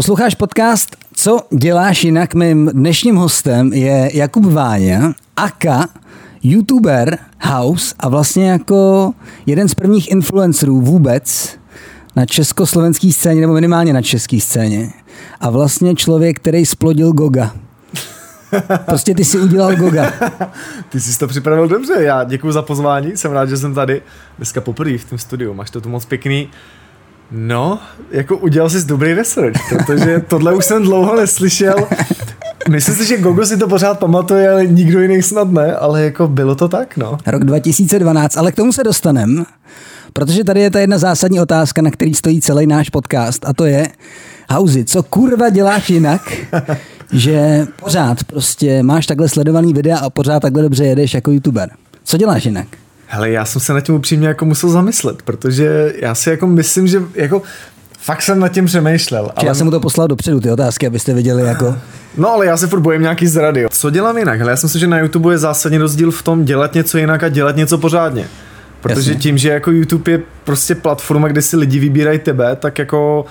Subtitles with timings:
[0.00, 2.34] Posloucháš podcast Co děláš jinak?
[2.34, 5.88] Mým dnešním hostem je Jakub Váňa, aka
[6.42, 9.12] youtuber House a vlastně jako
[9.46, 11.58] jeden z prvních influencerů vůbec
[12.16, 14.90] na československé scéně, nebo minimálně na české scéně.
[15.40, 17.52] A vlastně člověk, který splodil Goga.
[18.86, 20.12] Prostě ty si udělal Goga.
[20.88, 24.02] Ty jsi to připravil dobře, já děkuji za pozvání, jsem rád, že jsem tady
[24.36, 26.48] dneska poprvé v tom studiu, máš to tu moc pěkný.
[27.32, 27.78] No,
[28.10, 31.74] jako udělal jsi dobrý research, protože tohle už jsem dlouho neslyšel.
[32.68, 36.28] Myslím si, že Gogo si to pořád pamatuje, ale nikdo jiný snad ne, ale jako
[36.28, 37.18] bylo to tak, no.
[37.26, 39.44] Rok 2012, ale k tomu se dostanem,
[40.12, 43.64] protože tady je ta jedna zásadní otázka, na který stojí celý náš podcast a to
[43.64, 43.88] je,
[44.50, 46.32] Hauzi, co kurva děláš jinak,
[47.12, 51.70] že pořád prostě máš takhle sledovaný videa a pořád takhle dobře jedeš jako youtuber.
[52.04, 52.66] Co děláš jinak?
[53.12, 56.86] Hele, já jsem se na tím upřímně jako musel zamyslet, protože já si jako myslím,
[56.86, 57.42] že jako
[57.98, 59.32] fakt jsem nad tím přemýšlel.
[59.36, 59.46] Ale...
[59.46, 61.76] Já jsem mu to poslal dopředu, ty otázky, abyste viděli jako...
[62.16, 63.66] No ale já se furt bojím nějaký zrady.
[63.70, 64.38] Co dělám jinak?
[64.38, 67.22] Hele, já si myslím, že na YouTube je zásadní rozdíl v tom dělat něco jinak
[67.22, 68.28] a dělat něco pořádně.
[68.80, 69.22] Protože Jasně.
[69.22, 73.24] tím, že jako YouTube je prostě platforma, kde si lidi vybírají tebe, tak jako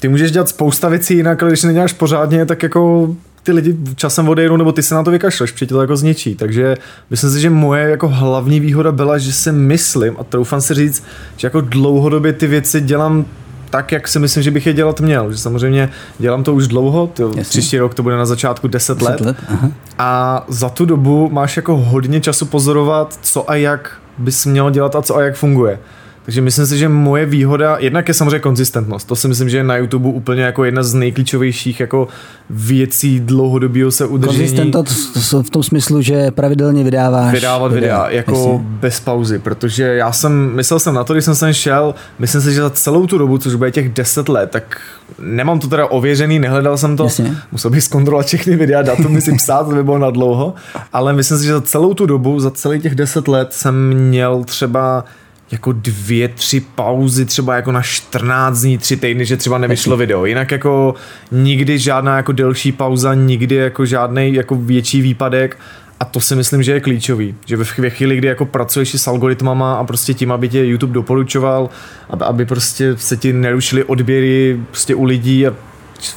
[0.00, 4.28] ty můžeš dělat spousta věcí jinak, ale když neděláš pořádně, tak jako ty lidi časem
[4.28, 6.34] odejdou, nebo ty se na to vykašleš, protože to jako zničí.
[6.34, 6.76] Takže
[7.10, 11.04] myslím si, že moje jako hlavní výhoda byla, že si myslím a troufám si říct,
[11.36, 13.24] že jako dlouhodobě ty věci dělám
[13.70, 15.32] tak, jak si myslím, že bych je dělat měl.
[15.32, 19.04] Že samozřejmě dělám to už dlouho, to příští rok to bude na začátku 10, 10
[19.04, 19.20] let.
[19.20, 19.70] let aha.
[19.98, 24.96] A za tu dobu máš jako hodně času pozorovat, co a jak bys měl dělat
[24.96, 25.78] a co a jak funguje.
[26.24, 29.08] Takže myslím si, že moje výhoda, jednak je samozřejmě konzistentnost.
[29.08, 32.08] To si myslím, že je na YouTube úplně jako jedna z nejklíčovějších jako
[32.50, 34.38] věcí dlouhodobého se udržení.
[34.38, 38.66] Konzistentnost v tom smyslu, že pravidelně vydáváš Vydávat videa, videa jako Jasně.
[38.80, 42.52] bez pauzy, protože já jsem, myslel jsem na to, když jsem sem šel, myslím si,
[42.52, 44.80] že za celou tu dobu, což bude těch 10 let, tak
[45.18, 47.36] nemám to teda ověřený, nehledal jsem to, Jasně.
[47.52, 50.54] musel bych zkontrolovat všechny videa, datumy si psát, to by bylo na dlouho,
[50.92, 54.44] ale myslím si, že za celou tu dobu, za celých těch 10 let jsem měl
[54.44, 55.04] třeba
[55.54, 60.24] jako dvě, tři pauzy, třeba jako na 14 dní, tři týdny, že třeba nevyšlo video.
[60.24, 60.94] Jinak jako
[61.30, 65.58] nikdy žádná jako delší pauza, nikdy jako žádný jako větší výpadek.
[66.00, 69.74] A to si myslím, že je klíčový, že ve chvíli, kdy jako pracuješ s algoritmama
[69.74, 71.70] a prostě tím, aby tě YouTube doporučoval,
[72.10, 75.54] aby, aby prostě se ti nerušily odběry prostě u lidí a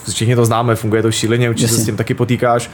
[0.09, 2.69] všichni to známe, funguje to šíleně, určitě se s tím taky potýkáš,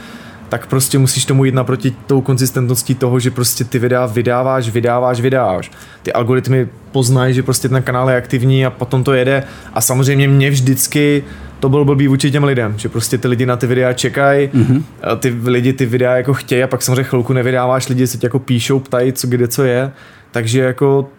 [0.54, 5.22] tak prostě musíš tomu jít naproti tou konzistentností toho, že prostě ty videa vydáváš, vydáváš,
[5.22, 5.72] vydáváš.
[6.04, 9.44] Ty algoritmy poznají, že prostě ten kanál je aktivní a potom to jede
[9.74, 11.24] a samozřejmě mě vždycky
[11.60, 14.84] to bylo blbý vůči těm lidem, že prostě ty lidi na ty videa čekají, mm-hmm.
[15.20, 18.40] ty lidi ty videa jako chtějí a pak samozřejmě chvilku nevydáváš, lidi se tě jako
[18.40, 19.92] píšou, ptají, co kde co je,
[20.32, 21.10] takže jako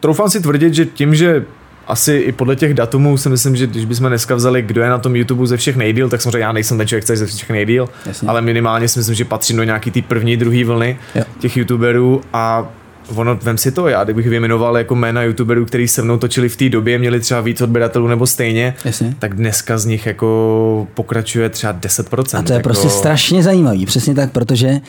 [0.00, 1.44] troufám si tvrdit, že tím, že
[1.88, 4.98] asi i podle těch datumů si myslím, že když bychom dneska vzali, kdo je na
[4.98, 7.88] tom YouTube ze všech nejdíl, tak samozřejmě já nejsem ten člověk, který ze všech nejdíl,
[8.06, 8.28] Jasně.
[8.28, 11.22] ale minimálně si myslím, že patří do nějaký ty první, druhé vlny jo.
[11.38, 12.68] těch YouTuberů a
[13.14, 16.56] ono, vem si to, já kdybych vyjmenoval jako jména YouTuberů, který se mnou točili v
[16.56, 19.14] té době, měli třeba víc odběratelů nebo stejně, Jasně.
[19.18, 22.38] tak dneska z nich jako pokračuje třeba 10%.
[22.38, 22.62] A to je jako...
[22.62, 24.80] prostě strašně zajímavý, přesně tak, protože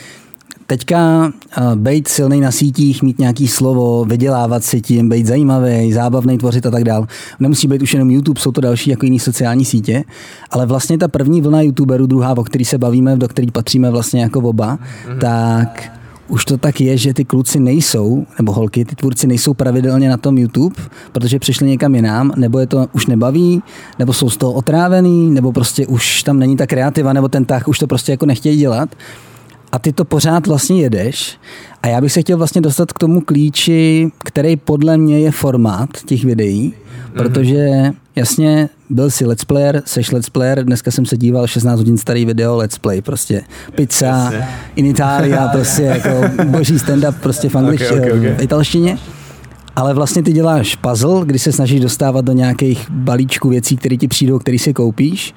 [0.69, 6.37] Teďka uh, být silný na sítích, mít nějaký slovo, vydělávat si tím, být zajímavý, zábavný,
[6.37, 7.07] tvořit a tak dál.
[7.39, 10.03] Nemusí být už jenom YouTube, jsou to další jako jiné sociální sítě,
[10.51, 14.21] ale vlastně ta první vlna YouTuberů, druhá, o který se bavíme, do který patříme vlastně
[14.21, 15.19] jako oba, mm-hmm.
[15.19, 15.91] tak
[16.27, 20.17] už to tak je, že ty kluci nejsou, nebo holky, ty tvůrci nejsou pravidelně na
[20.17, 20.75] tom YouTube,
[21.11, 23.63] protože přišli někam jinam, nebo je to už nebaví,
[23.99, 27.67] nebo jsou z toho otrávený, nebo prostě už tam není ta kreativa, nebo ten tah
[27.67, 28.89] už to prostě jako nechtějí dělat
[29.71, 31.37] a ty to pořád vlastně jedeš.
[31.83, 35.89] A já bych se chtěl vlastně dostat k tomu klíči, který podle mě je formát
[36.05, 37.17] těch videí, mm-hmm.
[37.17, 41.97] protože jasně byl si let's player, seš let's player, dneska jsem se díval 16 hodin
[41.97, 43.41] starý video let's play, prostě
[43.75, 44.31] pizza,
[44.75, 48.33] in Italia, prostě jako boží stand-up prostě v angličtině, okay, okay, okay.
[48.33, 48.97] v italštině.
[49.75, 54.07] Ale vlastně ty děláš puzzle, kdy se snažíš dostávat do nějakých balíčků věcí, které ti
[54.07, 55.33] přijdou, které si koupíš.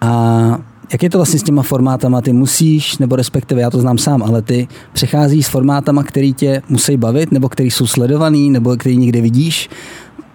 [0.00, 2.20] A jak je to vlastně s těma formátama?
[2.20, 6.62] Ty musíš, nebo respektive já to znám sám, ale ty přecházíš s formátama, který tě
[6.68, 9.70] musí bavit, nebo který jsou sledovaný, nebo který někde vidíš.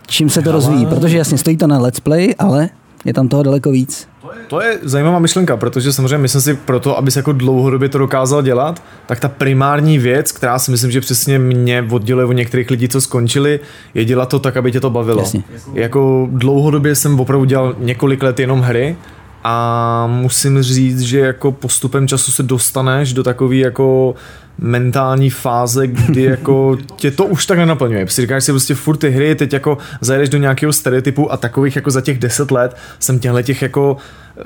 [0.07, 0.85] Čím se to rozvíjí?
[0.85, 2.69] Protože jasně stojí to na let's play, ale
[3.05, 4.07] je tam toho daleko víc.
[4.47, 8.41] To je zajímavá myšlenka, protože samozřejmě myslím si pro to, abys jako dlouhodobě to dokázal
[8.41, 12.87] dělat, tak ta primární věc, která si myslím, že přesně mě odděluje od některých lidí,
[12.89, 13.59] co skončili,
[13.93, 15.21] je dělat to tak, aby tě to bavilo.
[15.21, 15.43] Jasně.
[15.73, 18.97] Jako dlouhodobě jsem opravdu dělal několik let jenom hry
[19.44, 24.15] a musím říct, že jako postupem času se dostaneš do takové jako
[24.57, 28.06] mentální fáze, kdy jako tě to už tak nenaplňuje.
[28.06, 31.75] Prostě říkáš si prostě furt ty hry, teď jako zajedeš do nějakého stereotypu a takových
[31.75, 33.97] jako za těch deset let jsem těchto těch jako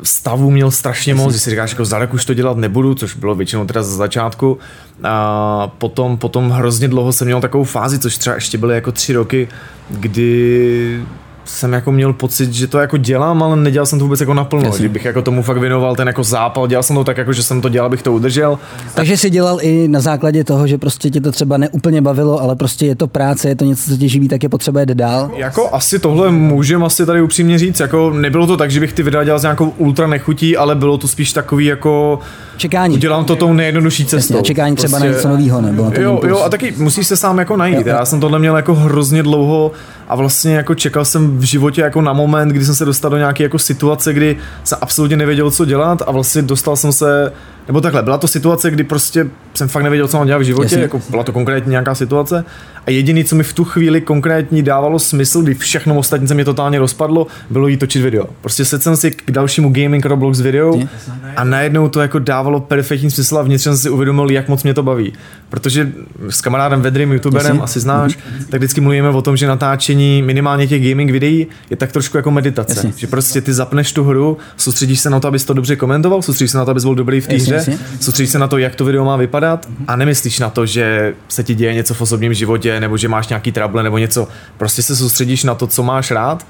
[0.03, 3.65] stavů měl strašně moc, si říkáš, jako zdalek už to dělat nebudu, což bylo většinou
[3.65, 4.57] teda za začátku.
[5.03, 9.13] A potom, potom hrozně dlouho jsem měl takovou fázi, což třeba ještě byly jako tři
[9.13, 9.47] roky,
[9.89, 11.03] kdy
[11.45, 14.65] jsem jako měl pocit, že to jako dělám, ale nedělal jsem to vůbec jako naplno.
[14.65, 14.79] Jasně.
[14.79, 17.61] Kdybych jako tomu fakt věnoval ten jako zápal, dělal jsem to tak jako, že jsem
[17.61, 18.59] to dělal, abych to udržel.
[18.93, 22.55] Takže si dělal i na základě toho, že prostě tě to třeba neúplně bavilo, ale
[22.55, 25.31] prostě je to práce, je to něco, co tě živí, tak je potřeba jít dál.
[25.35, 29.03] Jako asi tohle můžem asi tady upřímně říct, jako nebylo to tak, že bych ty
[29.03, 32.19] videa dělal s nějakou ultra nechutí, ale bylo to spíš takový jako
[32.63, 32.95] čekání.
[32.95, 34.33] Udělám to tou nejjednodušší cestou.
[34.33, 35.07] Jasně, čekání třeba prostě...
[35.07, 36.29] na něco nového nebo jo, impuls.
[36.29, 37.77] jo, a taky musíš se sám jako najít.
[37.77, 37.95] Jo, jo.
[37.95, 39.71] Já jsem tohle měl jako hrozně dlouho
[40.07, 43.17] a vlastně jako čekal jsem v životě jako na moment, kdy jsem se dostal do
[43.17, 47.31] nějaké jako situace, kdy jsem absolutně nevěděl, co dělat a vlastně dostal jsem se
[47.67, 50.65] nebo takhle, byla to situace, kdy prostě jsem fakt nevěděl, co mám dělat v životě,
[50.65, 50.81] Jasně.
[50.81, 52.45] jako byla to konkrétně nějaká situace
[52.85, 56.45] a jediný, co mi v tu chvíli konkrétní dávalo smysl, kdy všechno ostatní se mi
[56.45, 58.25] totálně rozpadlo, bylo jí točit video.
[58.41, 60.79] Prostě sedl jsem si k dalšímu gaming Roblox video
[61.35, 64.73] a najednou to jako dávalo perfektní smysl a vnitřně jsem si uvědomil, jak moc mě
[64.73, 65.13] to baví.
[65.49, 65.91] Protože
[66.29, 67.63] s kamarádem Vedrym, youtuberem, Jasně.
[67.63, 68.45] asi znáš, mm-hmm.
[68.49, 72.31] tak vždycky mluvíme o tom, že natáčení minimálně těch gaming videí je tak trošku jako
[72.31, 72.73] meditace.
[72.75, 72.93] Jasně.
[72.95, 76.51] Že prostě ty zapneš tu hru, soustředíš se na to, abys to dobře komentoval, soustředíš
[76.51, 78.85] se na to, abys byl dobrý v té hře, soustředíš se na to, jak to
[78.85, 82.79] video má vypadat a nemyslíš na to, že se ti děje něco v osobním životě
[82.79, 84.27] nebo že máš nějaký trouble nebo něco.
[84.57, 86.45] Prostě se soustředíš na to, co máš rád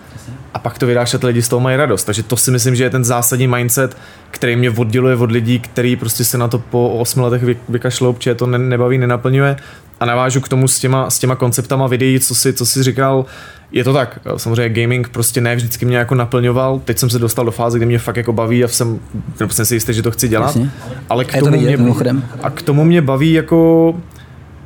[0.54, 2.04] a pak to vydáš a ty lidi z toho mají radost.
[2.04, 3.98] Takže to si myslím, že je ten zásadní mindset,
[4.32, 8.36] který mě odděluje od lidí, který prostě se na to po 8 letech vykašlou, protože
[8.36, 9.56] to nebaví, nenaplňuje.
[10.04, 13.26] A navážu k tomu s těma, s těma konceptama videí, co si, co si říkal,
[13.72, 17.46] je to tak, samozřejmě gaming prostě ne vždycky mě jako naplňoval, teď jsem se dostal
[17.46, 19.00] do fáze, kdy mě fakt jako baví a jsem,
[19.48, 20.72] jsem si jistý, že to chci dělat, Jasně.
[21.10, 23.96] ale k tomu, to vidět, mě, a k tomu mě baví jako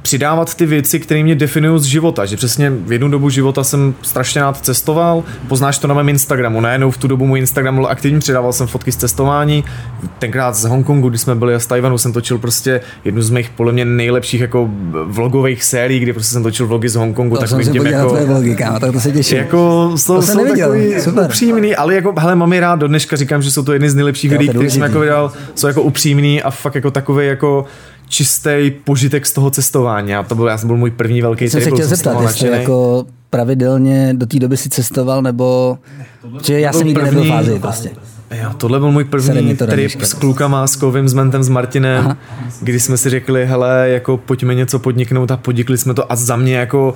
[0.08, 2.26] přidávat ty věci, které mě definují z života.
[2.26, 6.62] Že přesně v jednu dobu života jsem strašně rád cestoval, poznáš to na mém Instagramu.
[6.62, 9.64] Najednou v tu dobu můj Instagram byl aktivní, přidával jsem fotky z cestování.
[10.20, 13.50] Tenkrát z Hongkongu, když jsme byli a z Tajvanu, jsem točil prostě jednu z mých
[13.50, 14.70] podle mě nejlepších jako
[15.04, 17.38] vlogových sérií, kdy prostě jsem točil vlogy z Hongkongu.
[17.38, 19.38] To jsem tím jako, tvoje vlogy, kámo, tak to se těším.
[19.38, 20.96] Jako, jsou, to jsou takový
[21.26, 23.96] upřímný, ale jako, hele, mám je rád, do dneška říkám, že jsou to jedny z
[23.96, 27.66] nejlepších videí, které jsem jako vydal, jsou jako upřímný a fakt jako takové jako
[28.08, 30.16] čistý požitek z toho cestování.
[30.16, 33.06] A to byl, já jsem byl můj první velký Jsem se chtěl zeptat, jestli jako
[33.30, 35.78] pravidelně do té doby si cestoval, nebo...
[36.44, 37.90] Že já jsem nikdy nebyl v fázi prostě.
[38.32, 42.18] Jo, tohle byl můj první trip s klukama, s Kovým, s Mentem, s Martinem, Aha.
[42.62, 46.36] kdy jsme si řekli, hele, jako pojďme něco podniknout a podnikli jsme to a za
[46.36, 46.94] mě jako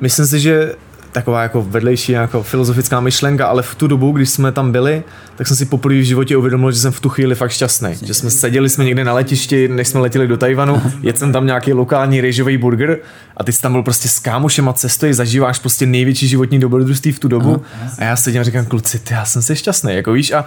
[0.00, 0.74] myslím si, že
[1.16, 5.02] taková jako vedlejší jako filozofická myšlenka, ale v tu dobu, když jsme tam byli,
[5.36, 7.90] tak jsem si poprvé v životě uvědomil, že jsem v tu chvíli fakt šťastný.
[8.02, 11.46] Že jsme seděli jsme někde na letišti, než jsme letěli do Tajvanu, jedl jsem tam
[11.46, 12.98] nějaký lokální rejžový burger
[13.36, 17.12] a ty jsi tam byl prostě s kámošem a cestuješ, zažíváš prostě největší životní dobrodružství
[17.12, 17.62] v tu dobu
[17.98, 20.44] a já sedím a říkám, kluci, ty, já jsem si šťastný, jako víš, a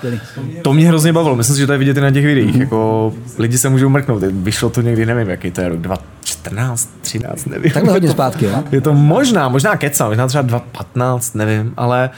[0.62, 1.36] to mě hrozně bavilo.
[1.36, 4.24] Myslím si, že to je vidět i na těch videích, jako lidi se můžou mrknout.
[4.24, 7.72] Vyšlo to někdy, nevím, jaký to je rok, 2014, 13, nevím.
[7.72, 8.64] Takhle hodně zpátky, jo?
[8.72, 12.10] Je to možná, možná keca, možná třeba 2015, nevím, ale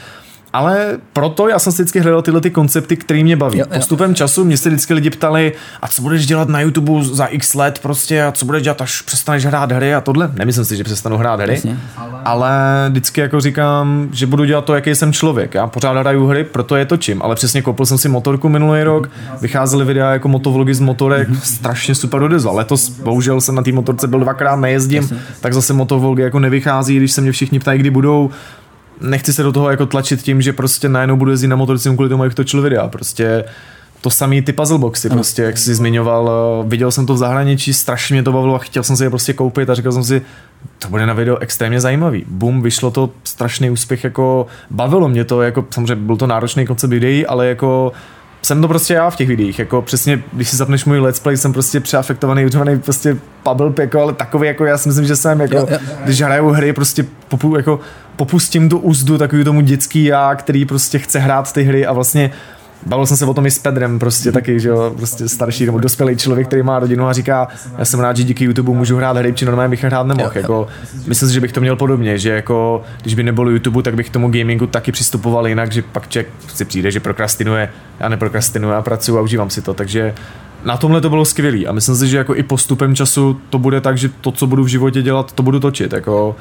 [0.52, 3.58] ale proto já jsem si vždycky hledal tyhle ty koncepty, které mě baví.
[3.58, 3.76] Jo, jo.
[3.76, 5.52] Postupem času mě se vždycky lidi ptali,
[5.82, 9.02] a co budeš dělat na YouTube za x let prostě a co budeš dělat, až
[9.02, 10.30] přestaneš hrát hry a tohle.
[10.34, 11.78] Nemyslím si, že přestanu hrát hry, Jasně.
[12.24, 12.50] ale
[12.90, 15.54] vždycky jako říkám, že budu dělat to, jaký jsem člověk.
[15.54, 19.10] Já pořád hraju hry, proto je točím, ale přesně koupil jsem si motorku minulý rok,
[19.40, 21.40] vycházely videa jako motovlogy z motorek, mm-hmm.
[21.40, 22.52] strašně super odezva.
[22.52, 25.18] Letos bohužel jsem na té motorce byl dvakrát, nejezdím, Jasně.
[25.40, 28.30] tak zase motovlogy jako nevychází, když se mě všichni ptají, kdy budou
[29.02, 32.08] nechci se do toho jako tlačit tím, že prostě najednou budu jezdit na motorce kvůli
[32.08, 32.88] tomu, jak točil videa.
[32.88, 33.44] Prostě
[34.00, 35.16] to samý ty puzzle boxy, ano.
[35.16, 38.58] prostě, jak jsi zmiňoval, eh, viděl jsem to v zahraničí, strašně mě to bavilo a
[38.58, 40.22] chtěl jsem si je prostě koupit a říkal jsem si,
[40.78, 42.24] to bude na video extrémně zajímavý.
[42.28, 46.90] Bum, vyšlo to strašný úspěch, jako bavilo mě to, jako samozřejmě byl to náročný koncept
[46.90, 47.92] videí, ale jako
[48.42, 51.36] jsem to prostě já v těch videích, jako přesně, když si zapneš můj let's play,
[51.36, 55.40] jsem prostě přeafektovaný, uřvaný prostě pubble, jako, ale takový, jako já si myslím, že jsem,
[55.40, 55.78] jako, jo, jo.
[56.04, 57.80] když hraju hry, prostě popu, jako,
[58.16, 62.30] popustím tu úzdu takový tomu dětský já, který prostě chce hrát ty hry a vlastně
[62.86, 65.78] Bavil jsem se o tom i s Pedrem, prostě taky, že jo, prostě starší nebo
[65.78, 69.16] dospělý člověk, který má rodinu a říká, já jsem rád, že díky YouTube můžu hrát
[69.16, 70.30] hry, či normálně bych hrát nemohl.
[70.34, 70.66] Jako,
[71.06, 74.10] myslím si, že bych to měl podobně, že jako, když by nebylo YouTube, tak bych
[74.10, 78.74] k tomu gamingu taky přistupoval jinak, že pak člověk si přijde, že prokrastinuje, já neprokrastinuju
[78.74, 80.14] a pracuji a užívám si to, takže
[80.64, 83.80] na tomhle to bylo skvělé a myslím si, že jako i postupem času to bude
[83.80, 85.92] tak, že to, co budu v životě dělat, to budu točit.
[85.92, 86.36] Jako,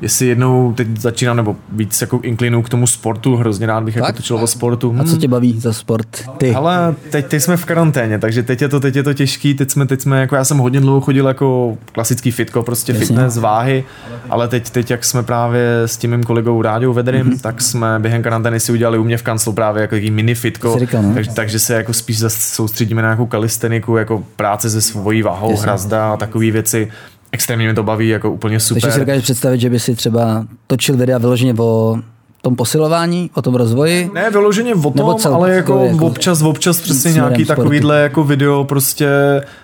[0.00, 4.06] jestli jednou teď začínám, nebo víc jako inklinu k tomu sportu, hrozně rád bych jako
[4.06, 4.14] tak?
[4.14, 4.90] jako točil o sportu.
[4.90, 5.00] Hmm.
[5.00, 5.20] A co hmm.
[5.20, 6.06] tě baví za sport?
[6.38, 6.54] Ty.
[6.54, 9.70] Ale teď, teď jsme v karanténě, takže teď je to, teď je to těžký, teď
[9.70, 13.06] jsme, teď jsme, jako já jsem hodně dlouho chodil jako klasický fitko, prostě Jasně.
[13.06, 13.84] fitness, váhy,
[14.30, 17.40] ale teď, teď jak jsme právě s tím mým kolegou Ráďou Vedrym, mm-hmm.
[17.40, 21.02] tak jsme během karantény si udělali u mě v kanclu právě jako mini fitko, říkal,
[21.02, 21.14] no?
[21.14, 25.62] takže, takže, se jako spíš soustředíme na nějakou kalisteniku, jako práce se svojí váhou, Jasně.
[25.62, 26.88] hrazda a takové věci
[27.36, 28.80] extrémně mě to baví, jako úplně super.
[28.80, 31.96] Takže si dokážeš představit, že by si třeba točil videa vyloženě o
[32.42, 34.10] tom posilování, o tom rozvoji?
[34.14, 38.64] Ne, vyloženě o tom, cel, ale jako, jako občas, občas přesně nějaký takovýhle jako video
[38.64, 39.08] prostě,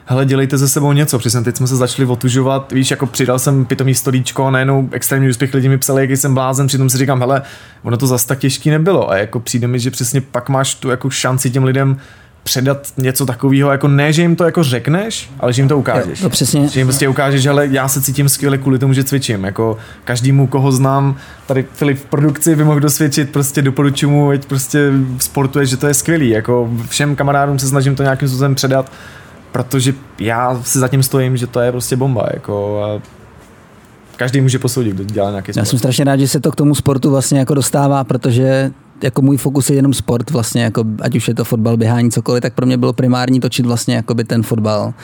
[0.04, 1.18] hele, dělejte ze sebou něco.
[1.18, 5.28] Přesně teď jsme se začali otužovat, víš, jako přidal jsem pitomý stolíčko a najednou extrémní
[5.28, 7.42] úspěch lidi mi psali, jaký jsem blázen, přitom si říkám, hele,
[7.82, 10.90] ono to zas tak těžký nebylo a jako přijde mi, že přesně pak máš tu
[10.90, 11.96] jako šanci těm lidem
[12.42, 16.20] předat něco takového, jako ne, že jim to jako řekneš, ale že jim to ukážeš.
[16.20, 16.68] Jo, to přesně.
[16.68, 19.44] Že jim prostě ukážeš, ale já se cítím skvěle kvůli tomu, že cvičím.
[19.44, 24.46] Jako každému, koho znám, tady Filip v produkci by mohl dosvědčit, prostě doporučuji mu, ať
[24.46, 26.28] prostě sportuje, že to je skvělý.
[26.28, 28.92] Jako všem kamarádům se snažím to nějakým způsobem předat,
[29.52, 32.26] protože já si zatím stojím, že to je prostě bomba.
[32.34, 33.02] Jako a
[34.16, 35.62] každý může posoudit, kdo dělá nějaký sport.
[35.62, 38.70] Já jsem strašně rád, že se to k tomu sportu vlastně jako dostává, protože
[39.04, 42.42] jako můj fokus je jenom sport vlastně, jako ať už je to fotbal, běhání, cokoliv,
[42.42, 44.94] tak pro mě bylo primární točit vlastně jako by ten fotbal,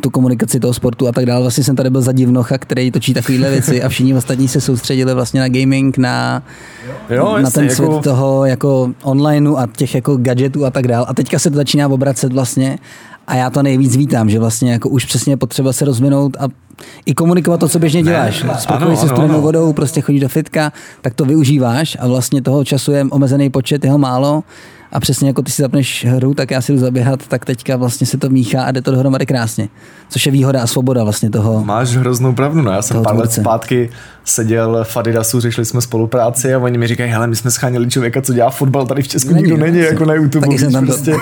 [0.00, 1.40] tu komunikaci toho sportu a tak dále.
[1.40, 5.14] Vlastně jsem tady byl za divnocha, který točí takovéhle věci a všichni ostatní se soustředili
[5.14, 6.42] vlastně na gaming, na,
[7.10, 8.02] jo, na jasně, ten svět jako...
[8.02, 11.06] toho jako onlineu a těch jako gadgetů a tak dále.
[11.08, 12.78] A teďka se to začíná obracet vlastně
[13.26, 16.48] a já to nejvíc vítám, že vlastně jako už přesně je potřeba se rozvinout a
[17.06, 18.44] i komunikovat to, co běžně děláš.
[18.58, 22.92] Spokojíš se studenou vodou, prostě chodíš do fitka, tak to využíváš a vlastně toho času
[22.92, 24.42] je omezený počet, jeho málo
[24.96, 28.06] a přesně jako ty si zapneš hru, tak já si jdu zaběhat, tak teďka vlastně
[28.06, 29.68] se to míchá a jde to dohromady krásně.
[30.08, 31.64] Což je výhoda a svoboda vlastně toho.
[31.64, 33.90] Máš hroznou pravdu, no já jsem pár let zpátky
[34.24, 38.22] seděl v Adidasu, řešili jsme spolupráci a oni mi říkají, hele, my jsme scháněli člověka,
[38.22, 40.46] co dělá fotbal tady v Česku, není, nikdo není, jako na YouTube.
[40.46, 41.14] Taky jsem tam prostě,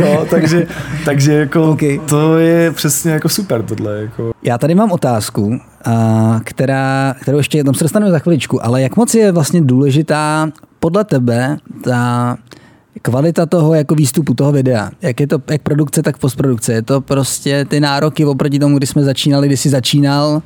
[0.00, 0.66] no, takže,
[1.04, 2.00] takže jako okay.
[2.08, 4.00] to je přesně jako super tohle.
[4.00, 4.30] Jako.
[4.42, 8.96] Já tady mám otázku, a, která, kterou ještě tam se dostaneme za chviličku, ale jak
[8.96, 10.48] moc je vlastně důležitá
[10.80, 12.36] podle tebe ta
[13.02, 16.72] kvalita toho jako výstupu toho videa, jak je to jak produkce, tak postprodukce.
[16.72, 20.42] Je to prostě ty nároky oproti tomu, kdy jsme začínali, kdy jsi začínal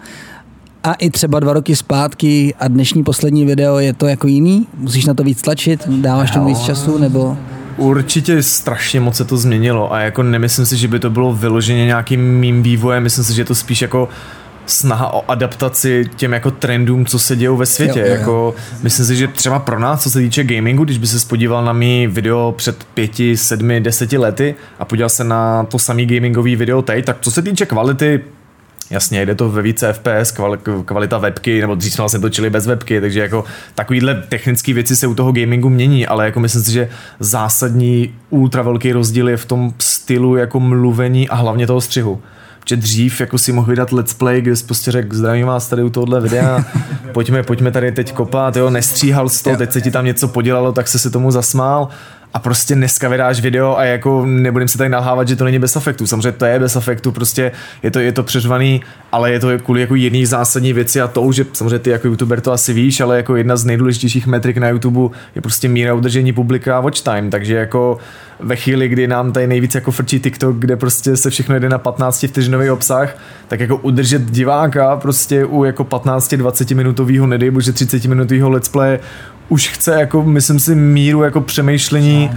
[0.84, 4.66] a i třeba dva roky zpátky a dnešní poslední video je to jako jiný?
[4.78, 5.88] Musíš na to víc tlačit?
[5.88, 6.98] Dáváš tomu víc času?
[6.98, 7.36] Nebo...
[7.76, 11.86] Určitě strašně moc se to změnilo a jako nemyslím si, že by to bylo vyloženě
[11.86, 14.08] nějakým mým vývojem, myslím si, že je to spíš jako
[14.66, 18.00] snaha o adaptaci těm jako trendům, co se dějou ve světě.
[18.00, 18.18] Jo, jo, jo.
[18.18, 21.64] Jako, myslím si, že třeba pro nás, co se týče gamingu, když by se podíval
[21.64, 26.56] na mý video před pěti, sedmi, deseti lety a podíval se na to samý gamingový
[26.56, 28.20] video teď, tak co se týče kvality,
[28.90, 30.34] Jasně, jde to ve více FPS,
[30.84, 33.44] kvalita webky, nebo dřív jsme vlastně točili bez webky, takže jako
[33.74, 36.88] takovýhle technické věci se u toho gamingu mění, ale jako myslím si, že
[37.20, 42.22] zásadní ultra velký rozdíl je v tom stylu jako mluvení a hlavně toho střihu
[42.64, 45.82] že dřív jako si mohl vydat let's play, kde jsi prostě řekl, zdravím vás tady
[45.82, 46.64] u tohohle videa,
[47.12, 50.72] pojďme, pojďme tady teď kopat, jo, nestříhal jsi to, teď se ti tam něco podělalo,
[50.72, 51.88] tak se si tomu zasmál
[52.34, 55.76] a prostě dneska vydáš video a jako nebudem se tady nalhávat, že to není bez
[55.76, 56.06] efektu.
[56.06, 59.80] Samozřejmě to je bez efektu, prostě je to, je to přeřvaný, ale je to kvůli
[59.80, 63.16] jako jedný zásadní věci a to, že samozřejmě ty jako youtuber to asi víš, ale
[63.16, 67.30] jako jedna z nejdůležitějších metrik na YouTube je prostě míra udržení publika a watch time,
[67.30, 67.98] takže jako
[68.40, 71.78] ve chvíli, kdy nám tady nejvíc jako frčí TikTok, kde prostě se všechno jde na
[71.78, 73.16] 15 vteřinový obsah,
[73.48, 78.98] tak jako udržet diváka prostě u jako 15-20 minutového, nedej bože 30 minutového let's play
[79.48, 82.30] už chce jako, myslím si, míru jako přemýšlení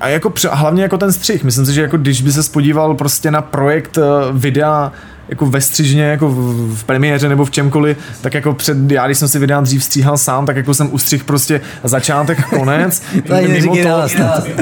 [0.00, 1.44] a jako hlavně jako ten střih.
[1.44, 4.92] Myslím si, že jako když by se spodíval prostě na projekt eh, videa
[5.28, 9.18] jako ve střižně, jako v, v premiéře nebo v čemkoliv, tak jako před, já když
[9.18, 13.02] jsem si vydal dřív stříhal sám, tak jako jsem ustřih prostě začátek, konec.
[13.48, 13.88] mimo, to,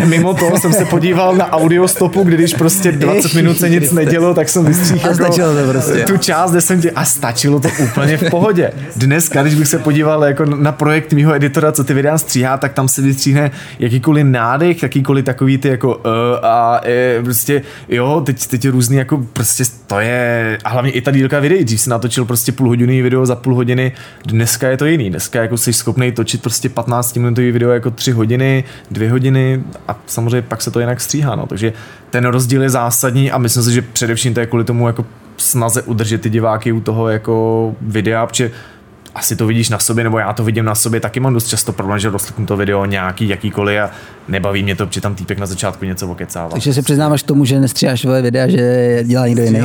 [0.04, 4.49] mimo to jsem se podíval na audiostopu, když prostě 20 minut se nic nedělo, tak
[4.49, 6.04] jsem vystříhl jako to prostě.
[6.04, 8.73] tu část, kde jsem tě, a stačilo to úplně v pohodě.
[8.97, 12.73] Dneska, když bych se podíval jako na projekt mýho editora, co ty videa stříhá, tak
[12.73, 16.02] tam se vystříhne jakýkoliv nádech, jakýkoliv takový ty jako uh,
[16.42, 16.80] a
[17.18, 21.11] uh, prostě jo, teď, teď je různý jako prostě to je a hlavně i ta
[21.11, 23.92] dílka videí, dřív si natočil prostě půlhodinový video za půl hodiny,
[24.26, 28.12] dneska je to jiný, dneska jako jsi schopný točit prostě 15 minutový video jako 3
[28.12, 31.46] hodiny, 2 hodiny a samozřejmě pak se to jinak stříhá, no.
[31.46, 31.73] takže
[32.11, 35.06] ten rozdíl je zásadní a myslím si, že především to je kvůli tomu jako
[35.37, 38.50] snaze udržet ty diváky u toho jako videa, protože
[39.14, 41.73] asi to vidíš na sobě, nebo já to vidím na sobě, taky mám dost často
[41.73, 43.90] problém, že rozkliknu to video nějaký, jakýkoliv a
[44.28, 46.49] nebaví mě to, protože tam týpek na začátku něco okecává.
[46.50, 49.61] Takže si přiznáváš tomu, že nestříháš svoje videa, že dělá někdo jiný?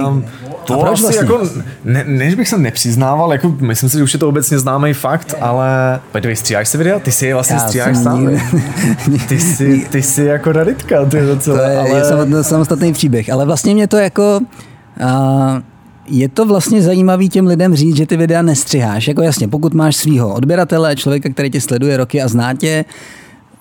[0.63, 1.17] To a asi vlastně?
[1.17, 1.49] jako,
[1.83, 5.35] ne, než bych se nepřiznával, jako myslím si, že už je to obecně známý fakt,
[5.41, 6.99] ale Pojď, stříháš si videa?
[6.99, 8.29] Ty si je vlastně já stříháš sám.
[9.27, 11.89] ty, jsi, ty jsi jako raditka, ty docela, to je, ale...
[12.37, 15.59] je samostatný příběh, ale vlastně mě to jako uh,
[16.09, 19.07] je to vlastně zajímavý těm lidem říct, že ty videa nestřiháš.
[19.07, 22.85] Jako jasně, pokud máš svého odběratele, člověka, který tě sleduje roky a zná tě,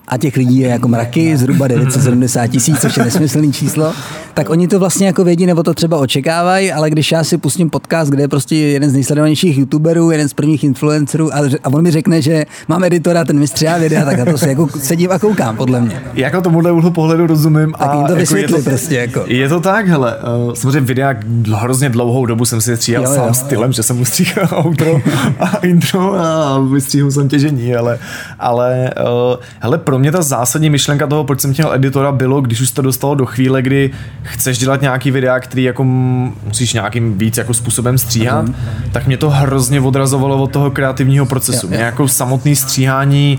[0.08, 3.92] a těch lidí je jako mraky, zhruba 970 tisíc, což je nesmyslný číslo,
[4.34, 7.70] tak oni to vlastně jako vědí nebo to třeba očekávají, ale když já si pustím
[7.70, 11.82] podcast, kde je prostě jeden z nejsledovanějších youtuberů, jeden z prvních influencerů a, a on
[11.82, 15.18] mi řekne, že mám editora, ten mistřiá videa, tak já to si jako sedím a
[15.18, 16.02] koukám, podle mě.
[16.14, 17.72] Jako tomuhle úhlu pohledu rozumím.
[17.78, 18.94] Tak jim to jako je to, prostě.
[18.94, 19.24] Jako.
[19.26, 21.14] Je to tak, hele, uh, samozřejmě videa
[21.54, 23.16] hrozně dlouhou dobu jsem si stříhal jo, jo.
[23.16, 25.00] sám stylem, že jsem mu stříhal outro
[25.40, 27.98] a intro a vystříhal jsem těžení, ale,
[28.38, 32.60] ale uh, hele, pro mě ta zásadní myšlenka toho, proč jsem chtěl editora, bylo, když
[32.60, 33.90] už to dostalo do chvíle, kdy
[34.22, 38.54] chceš dělat nějaký videa, který jako musíš nějakým víc jako způsobem stříhat, mm.
[38.92, 41.68] tak mě to hrozně odrazovalo od toho kreativního procesu.
[41.68, 43.38] Mě jako samotný stříhání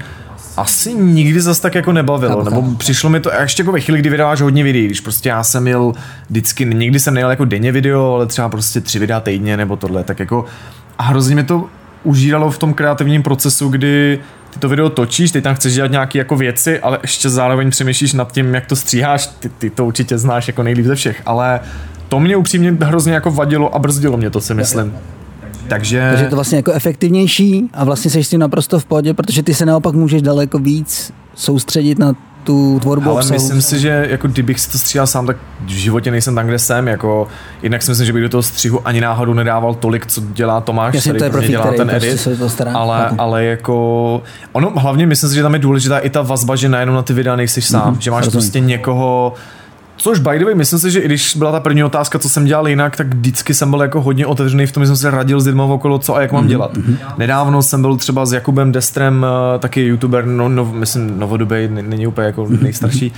[0.57, 4.09] asi nikdy zas tak jako nebavilo, nebo přišlo mi to ještě jako ve chvíli, kdy
[4.09, 5.93] vydáváš hodně videí, když prostě já jsem měl
[6.29, 10.03] vždycky, nikdy jsem nejel jako denně video, ale třeba prostě tři videa týdně nebo tohle,
[10.03, 10.45] tak jako
[10.97, 11.65] a hrozně mi to
[12.03, 16.17] užíralo v tom kreativním procesu, kdy ty to video točíš, ty tam chceš dělat nějaké
[16.17, 20.17] jako věci, ale ještě zároveň přemýšlíš nad tím, jak to stříháš, ty, ty to určitě
[20.17, 21.59] znáš jako nejlíp ze všech, ale
[22.09, 24.93] to mě upřímně hrozně jako vadilo a brzdilo mě to si myslím.
[25.69, 26.07] Takže...
[26.09, 29.43] Takže je to vlastně jako efektivnější a vlastně seš s tím naprosto v pohodě, protože
[29.43, 33.33] ty se naopak můžeš daleko víc soustředit na tu tvorbu Ale obsahu.
[33.33, 36.59] myslím si, že jako kdybych si to stříhal sám, tak v životě nejsem tam, kde
[36.59, 36.87] jsem.
[36.87, 37.27] Jako,
[37.61, 40.93] jednak si myslím, že bych do toho střihu ani náhodou nedával tolik, co dělá Tomáš,
[40.93, 42.21] Jasně, který to je profík, dělá ten prostě edit.
[42.21, 42.73] Se to stará.
[42.73, 44.21] Ale, ale jako,
[44.51, 47.13] ono hlavně myslím si, že tam je důležitá i ta vazba, že najednou na ty
[47.13, 48.41] videa nejsi sám, mm-hmm, že máš rozumím.
[48.41, 49.33] prostě někoho,
[50.01, 52.45] Což by the way, myslím si, že i když byla ta první otázka, co jsem
[52.45, 55.41] dělal jinak, tak vždycky jsem byl jako hodně otevřený v tom, že jsem se radil
[55.41, 56.47] s lidmi okolo, co a jak mám mm-hmm.
[56.47, 56.77] dělat.
[56.77, 56.97] Mm-hmm.
[57.17, 59.25] Nedávno jsem byl třeba s Jakubem Destrem,
[59.55, 62.63] eh, taky youtuber, no, no, myslím novodobý, není úplně jako mhm.
[62.63, 63.17] nejstarší, uh,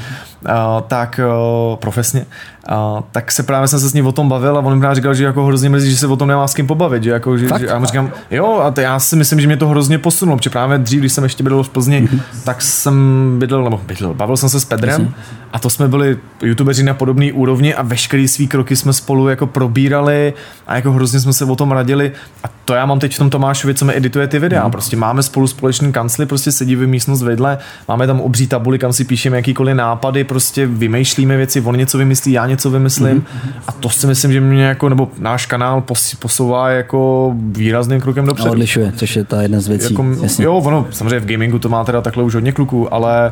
[0.87, 2.25] tak uh, profesně,
[2.71, 2.75] uh,
[3.11, 5.23] tak se právě jsem se s ním o tom bavil a on mi říkal, že
[5.23, 7.65] jako hrozně mrzí, že se o tom nemá s kým pobavit, že jako, že, že,
[7.65, 10.49] já mu říkám, jo, a to já si myslím, že mě to hrozně posunulo, protože
[10.49, 12.09] právě dřív, když jsem ještě bydlel v Plzni,
[12.43, 15.13] tak jsem bydlel, nebo bydlel, bavil jsem se s Pedrem
[15.53, 19.47] a to jsme byli youtubeři na podobné úrovni a veškeré svý kroky jsme spolu jako
[19.47, 20.33] probírali
[20.67, 22.11] a jako hrozně jsme se o tom radili
[22.43, 24.65] a to já mám teď v tom Tomášovi, co mi edituje ty videa.
[24.65, 24.71] Mm.
[24.71, 28.93] Prostě máme spolu společný kancli, prostě sedí v místnost vedle, máme tam obří tabuli, kam
[28.93, 33.51] si píšeme jakýkoliv nápady, prostě vymýšlíme věci, on něco vymyslí, já něco vymyslím mm.
[33.67, 35.83] a to si myslím, že mě jako, nebo náš kanál
[36.19, 38.49] posouvá jako výrazným krokem dopředu.
[38.49, 39.93] A odlišuje, což je ta jedna z věcí.
[39.93, 40.05] Jako,
[40.39, 43.31] jo, ono, samozřejmě v gamingu to má teda takhle už hodně kluků, ale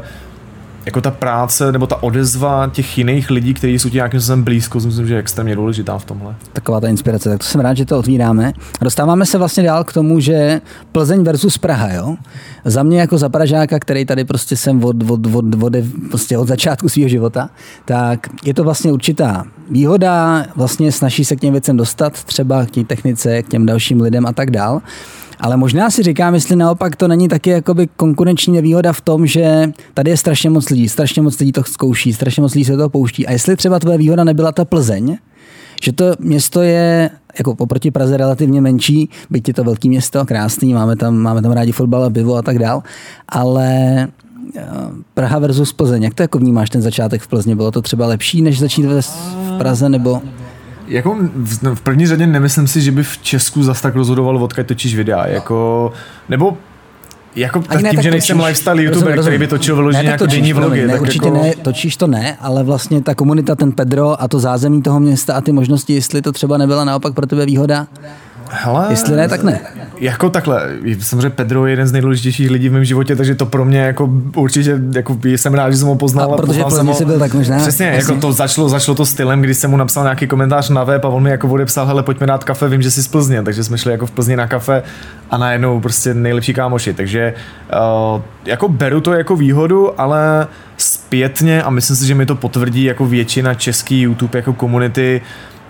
[0.86, 4.80] jako ta práce nebo ta odezva těch jiných lidí, kteří jsou ti nějakým způsobem blízko,
[4.80, 6.36] myslím, že je extrémně důležitá v tomhle.
[6.54, 8.54] Taková ta inspirace, tak to jsem rád, že to otvíráme.
[8.82, 10.62] Dostáváme se vlastně dál k tomu, že
[10.92, 12.16] Plzeň versus Praha, jo?
[12.66, 15.74] Za mě jako za Pražáka, který tady prostě jsem od, od, od, od,
[16.10, 17.50] prostě od začátku svého života,
[17.86, 22.72] tak je to vlastně určitá výhoda, vlastně snaží se k těm věcem dostat, třeba k
[22.72, 24.82] té technice, k těm dalším lidem a tak dál.
[25.40, 29.72] Ale možná si říkám, jestli naopak to není taky jakoby konkurenční nevýhoda v tom, že
[29.94, 32.90] tady je strašně moc lidí, strašně moc lidí to zkouší, strašně moc lidí se to
[32.90, 33.28] pouští.
[33.28, 35.18] A jestli třeba tvoje výhoda nebyla ta Plzeň,
[35.82, 40.74] že to město je jako oproti Praze relativně menší, byť je to velké město, krásný,
[40.74, 42.84] máme tam, máme tam rádi fotbal a pivo a tak dál,
[43.30, 44.08] ale
[45.14, 47.56] Praha versus Plzeň, jak to jako vnímáš ten začátek v Plzni?
[47.56, 50.22] Bylo to třeba lepší, než začít v Praze, nebo
[50.88, 54.68] jako v, v první řadě nemyslím si, že by v Česku zas tak rozhodoval, odkud
[54.68, 55.28] točíš videa.
[55.28, 55.92] Jako,
[56.30, 56.58] nebo
[57.36, 60.10] jako tak ne, tím, tak že nejsem točíš, lifestyle youtuber, rozum, který by točil vyloženě
[60.10, 60.82] jako denní vlogy.
[60.82, 61.38] Ne, tak určitě jako...
[61.38, 65.34] ne, točíš to ne, ale vlastně ta komunita, ten Pedro a to zázemí toho města
[65.34, 67.88] a ty možnosti, jestli to třeba nebyla naopak pro tebe výhoda?
[68.52, 69.60] Hele, Jestli ne, tak ne.
[70.00, 73.66] Jako takhle, samozřejmě Pedro je jeden z nejdůležitějších lidí v mém životě, takže to pro
[73.66, 76.32] mě jako určitě jako jsem rád, že jsem ho poznal.
[76.32, 77.58] A, a protože pro mě byl tak možná.
[77.58, 81.06] Přesně, jako to začalo, začalo to stylem, když jsem mu napsal nějaký komentář na web
[81.06, 83.64] a on mi jako odepsal, hele, pojďme dát kafe, vím, že jsi z Plzně, takže
[83.64, 84.84] jsme šli jako v Plzni na kafe
[85.30, 87.34] a najednou prostě nejlepší kámoši, takže
[88.16, 92.84] uh, jako beru to jako výhodu, ale zpětně a myslím si, že mi to potvrdí
[92.84, 95.22] jako většina český YouTube jako komunity,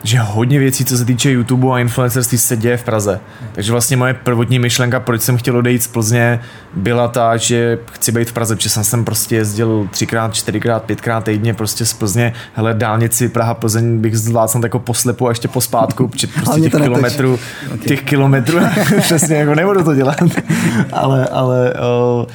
[0.04, 3.20] že hodně věcí, co se týče YouTube a influencerství, se děje v Praze.
[3.52, 6.40] Takže vlastně moje prvotní myšlenka, proč jsem chtěl odejít z Plzně,
[6.74, 11.24] byla ta, že chci být v Praze, protože jsem sem prostě jezdil třikrát, čtyřikrát, pětkrát
[11.24, 16.08] týdně prostě z Plzně, hele, dálnici Praha Plzeň bych zvládl jako poslepu a ještě pospátku,
[16.08, 17.88] protože prostě těch kilometrů, okay.
[17.88, 18.60] těch kilometrů,
[19.02, 20.18] přesně jako nebudu to dělat,
[20.94, 21.74] ale, ale
[22.20, 22.26] uh,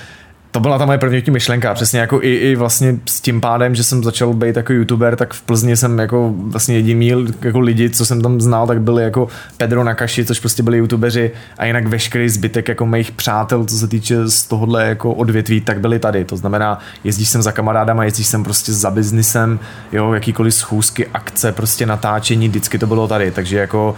[0.54, 3.84] to byla ta moje první myšlenka, přesně jako i, i vlastně s tím pádem, že
[3.84, 7.12] jsem začal být jako youtuber, tak v Plzni jsem jako vlastně jediný
[7.42, 11.30] jako lidi, co jsem tam znal, tak byli jako Pedro Nakaši, což prostě byli youtubeři
[11.58, 15.80] a jinak veškerý zbytek jako mých přátel, co se týče z tohohle jako odvětví, tak
[15.80, 16.24] byli tady.
[16.24, 19.60] To znamená, jezdíš sem za kamarádama, jezdíš sem prostě za biznisem,
[19.92, 23.96] jo, jakýkoliv schůzky, akce, prostě natáčení, vždycky to bylo tady, takže jako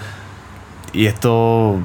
[0.93, 1.83] je to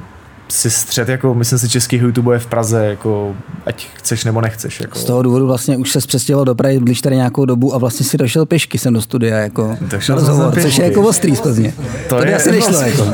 [0.52, 3.34] si střed, jako myslím si, český YouTube je v Praze, jako
[3.66, 4.80] ať chceš nebo nechceš.
[4.80, 4.98] Jako.
[4.98, 8.06] Z toho důvodu vlastně už se přestěhoval do Prahy blíž tady nějakou dobu a vlastně
[8.06, 11.74] si došel pěšky sem do studia, jako došel rozhovor, což je jako ostrý z Plzně.
[12.08, 13.04] To, to je asi nešlo, vlastně, jako.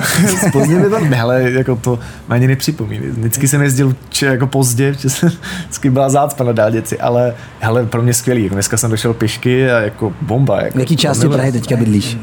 [0.48, 1.98] z Plzně to, ne, ale jako to
[2.28, 3.04] ani nepřipomíná.
[3.10, 5.30] Vždycky jsem jezdil či jako pozdě, že jsem,
[5.64, 8.42] vždycky byla zácpa na dálnici, ale hele, pro mě skvělý.
[8.42, 10.62] Jako dneska jsem došel pěšky a jako bomba.
[10.62, 12.18] Jako, v jaký části Prahy teďka bydlíš?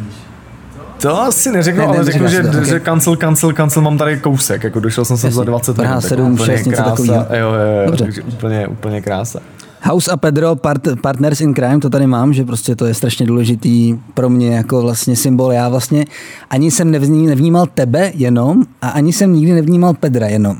[1.01, 2.65] To asi neřeknu, ne, ale řeknu, že, to, okay.
[2.65, 6.01] že cancel, cancel, cancel mám tady kousek, jako došel jsem sem za 20 minut.
[6.01, 7.25] 7, 6, něco takového.
[7.29, 8.03] Jo, jo, jo, Dobře.
[8.03, 9.39] takže úplně, úplně krása.
[9.87, 13.25] House a Pedro, part, Partners in Crime, to tady mám, že prostě to je strašně
[13.25, 15.51] důležitý pro mě jako vlastně symbol.
[15.51, 16.05] Já vlastně
[16.49, 20.57] ani jsem nevnímal tebe jenom a ani jsem nikdy nevnímal Pedra jenom.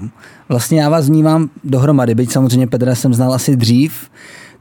[0.50, 4.10] Vlastně já vás vnímám dohromady, byť samozřejmě Pedra jsem znal asi dřív,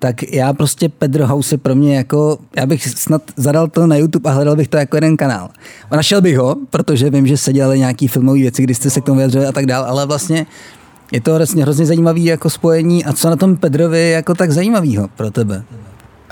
[0.04, 4.30] tak já prostě Pedro House pro mě jako, já bych snad zadal to na YouTube
[4.30, 5.48] a hledal bych to jako jeden kanál.
[5.90, 9.00] A našel bych ho, protože vím, že se dělali nějaký filmové věci, kdy jste se
[9.00, 10.46] k tomu vyjadřili a tak dál, ale vlastně
[11.12, 15.08] je to hrozně, hrozně zajímavý jako spojení a co na tom Pedrovi jako tak zajímavého
[15.16, 15.64] pro tebe?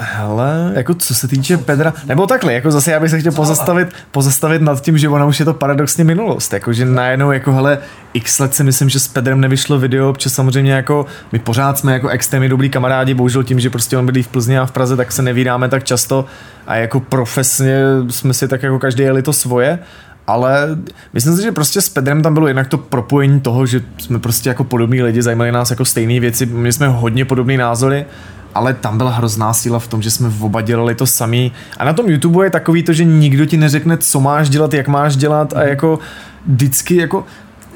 [0.05, 3.89] Hele, jako co se týče Pedra, nebo takhle, jako zase já bych se chtěl pozastavit,
[4.11, 7.79] pozastavit nad tím, že ona už je to paradoxně minulost, jakože najednou jako hele,
[8.15, 11.93] x let si myslím, že s Pedrem nevyšlo video, protože samozřejmě jako my pořád jsme
[11.93, 14.97] jako extrémně dobrý kamarádi, bohužel tím, že prostě on bydlí v Plzni a v Praze,
[14.97, 16.25] tak se nevídáme tak často
[16.67, 19.79] a jako profesně jsme si tak jako každý jeli to svoje,
[20.27, 20.69] ale
[21.13, 24.49] myslím si, že prostě s Pedrem tam bylo jednak to propojení toho, že jsme prostě
[24.49, 28.07] jako podobní lidi, zajímali nás jako stejné věci, my jsme hodně podobné názory
[28.55, 31.53] ale tam byla hrozná síla v tom, že jsme oba dělali to samý.
[31.77, 34.89] A na tom YouTube je takový to, že nikdo ti neřekne, co máš dělat, jak
[34.89, 35.69] máš dělat a mhm.
[35.69, 35.99] jako
[36.47, 37.25] vždycky jako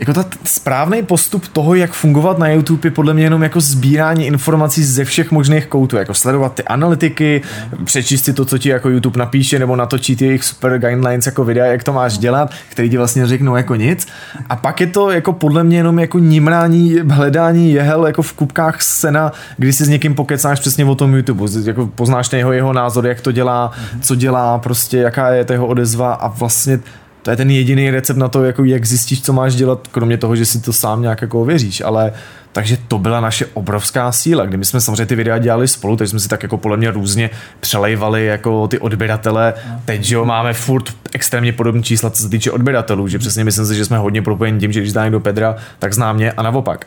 [0.00, 4.26] jako ta správný postup toho, jak fungovat na YouTube je podle mě jenom jako sbírání
[4.26, 7.42] informací ze všech možných koutů, jako sledovat ty analytiky,
[7.84, 11.66] přečíst si to, co ti jako YouTube napíše, nebo natočit jejich super guidelines jako videa,
[11.66, 14.06] jak to máš dělat, který ti vlastně řeknou jako nic.
[14.48, 18.82] A pak je to jako podle mě jenom jako nimrání, hledání jehel jako v kupkách
[18.82, 23.06] sena, kdy si s někým pokecáš přesně o tom YouTube, jako poznáš jeho, jeho názor,
[23.06, 23.70] jak to dělá,
[24.02, 26.80] co dělá, prostě jaká je jeho odezva a vlastně
[27.26, 30.36] to je ten jediný recept na to, jako jak zjistíš, co máš dělat, kromě toho,
[30.36, 32.12] že si to sám nějak jako ověříš, ale
[32.52, 36.10] takže to byla naše obrovská síla, kdy my jsme samozřejmě ty videa dělali spolu, takže
[36.10, 39.54] jsme si tak jako podle mě různě přelejvali jako ty odběratele.
[39.84, 43.66] Teď, že jo, máme furt extrémně podobné čísla, co se týče odběratelů, že přesně myslím
[43.66, 46.42] si, že jsme hodně propojeni tím, že když zná do Pedra, tak zná mě a
[46.42, 46.86] naopak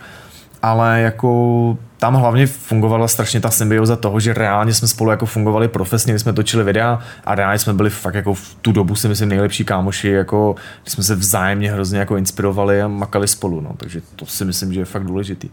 [0.62, 5.68] ale jako tam hlavně fungovala strašně ta symbioza toho, že reálně jsme spolu jako fungovali
[5.68, 9.08] profesně, když jsme točili videa a reálně jsme byli fakt jako v tu dobu si
[9.08, 13.74] myslím nejlepší kámoši, jako když jsme se vzájemně hrozně jako inspirovali a makali spolu, no,
[13.78, 15.50] takže to si myslím, že je fakt důležitý.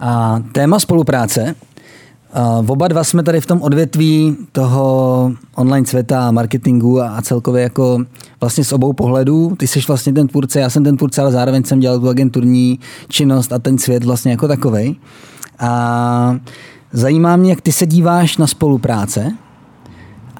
[0.00, 1.54] A téma spolupráce
[2.36, 7.62] Uh, oba dva jsme tady v tom odvětví toho online světa, marketingu a, a celkově
[7.62, 7.98] jako
[8.40, 9.56] vlastně z obou pohledů.
[9.58, 12.80] Ty jsi vlastně ten tvůrce, já jsem ten tvůrce, ale zároveň jsem dělal tu agenturní
[13.08, 14.96] činnost a ten svět vlastně jako takovej.
[15.58, 16.40] A
[16.92, 19.32] zajímá mě, jak ty se díváš na spolupráce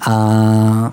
[0.08, 0.92] a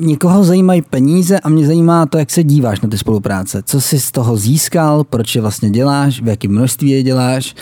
[0.00, 3.62] někoho zajímají peníze a mě zajímá to, jak se díváš na ty spolupráce.
[3.62, 7.54] Co jsi z toho získal, proč je vlastně děláš, v jakém množství je děláš,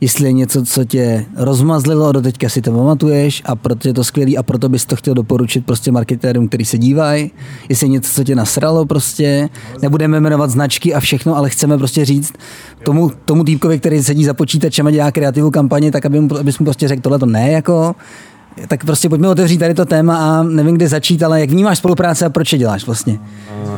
[0.00, 4.04] jestli je něco, co tě rozmazlilo, do teďka si to pamatuješ a proto je to
[4.04, 7.30] skvělý a proto bys to chtěl doporučit prostě marketérům, který se dívají,
[7.68, 9.48] jestli je něco, co tě nasralo prostě,
[9.82, 12.32] nebudeme jmenovat značky a všechno, ale chceme prostě říct
[12.82, 16.58] tomu, tomu týpkovi, který sedí za počítačem a dělá kreativu kampaně, tak aby mu, abys
[16.58, 17.94] mu prostě řekl, tohle to ne, jako,
[18.68, 22.26] tak prostě pojďme otevřít tady to téma a nevím, kde začít, ale jak vnímáš spolupráce
[22.26, 23.18] a proč je děláš vlastně?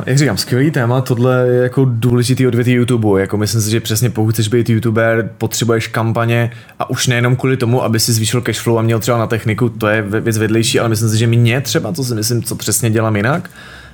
[0.05, 3.21] Jak říkám, skvělý téma, tohle je jako důležitý odvětví YouTube.
[3.21, 7.57] Jako myslím si, že přesně pokud chceš být YouTuber, potřebuješ kampaně a už nejenom kvůli
[7.57, 10.89] tomu, aby si zvýšil cashflow a měl třeba na techniku, to je věc vedlejší, ale
[10.89, 13.49] myslím si, že mě třeba, co si myslím, co přesně dělám jinak,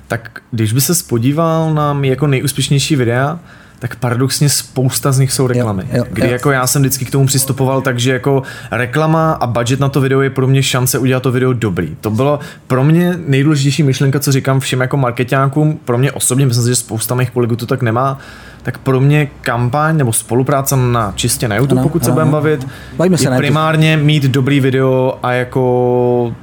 [0.08, 3.38] tak když by se spodíval na jako nejúspěšnější videa,
[3.78, 5.82] tak paradoxně spousta z nich jsou reklamy.
[5.92, 6.32] Jo, jo, kdy jo.
[6.32, 10.20] jako já jsem vždycky k tomu přistupoval, takže jako reklama a budget na to video
[10.20, 11.96] je pro mě šance udělat to video dobrý.
[12.00, 16.64] To bylo pro mě nejdůležitější myšlenka, co říkám všem jako marketákům, pro mě osobně, myslím
[16.64, 18.18] si, že spousta mých kolegů to tak nemá,
[18.62, 22.30] tak pro mě kampaň nebo spolupráce na čistě na YouTube, ano, pokud ano, se budeme
[22.30, 22.66] bavit,
[23.20, 26.34] je primárně mít dobrý video a jako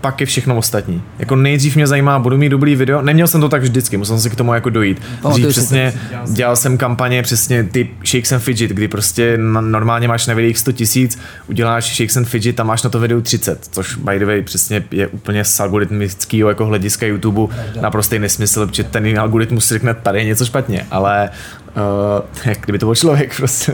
[0.00, 1.02] pak je všechno ostatní.
[1.18, 3.02] Jako nejdřív mě zajímá, budu mít dobrý video.
[3.02, 5.02] Neměl jsem to tak vždycky, musel jsem si k tomu jako dojít.
[5.30, 5.92] Dřív přesně
[6.32, 10.72] dělal jsem kampaně přesně ty Shakes and Fidget, kdy prostě normálně máš na videích 100
[10.72, 14.42] tisíc, uděláš Shakes and Fidget a máš na to video 30, což by the way
[14.42, 19.94] přesně je úplně z algoritmického jako hlediska YouTube naprostý nesmysl, protože ten algoritmus si řekne,
[19.94, 21.30] tady je něco špatně, ale
[21.76, 23.72] uh, jak kdyby to byl člověk prostě.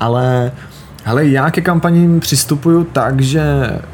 [0.00, 0.52] Ale
[1.04, 3.42] ale já ke kampaním přistupuju tak, že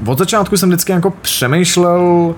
[0.07, 2.35] od začátku jsem vždycky jako přemýšlel,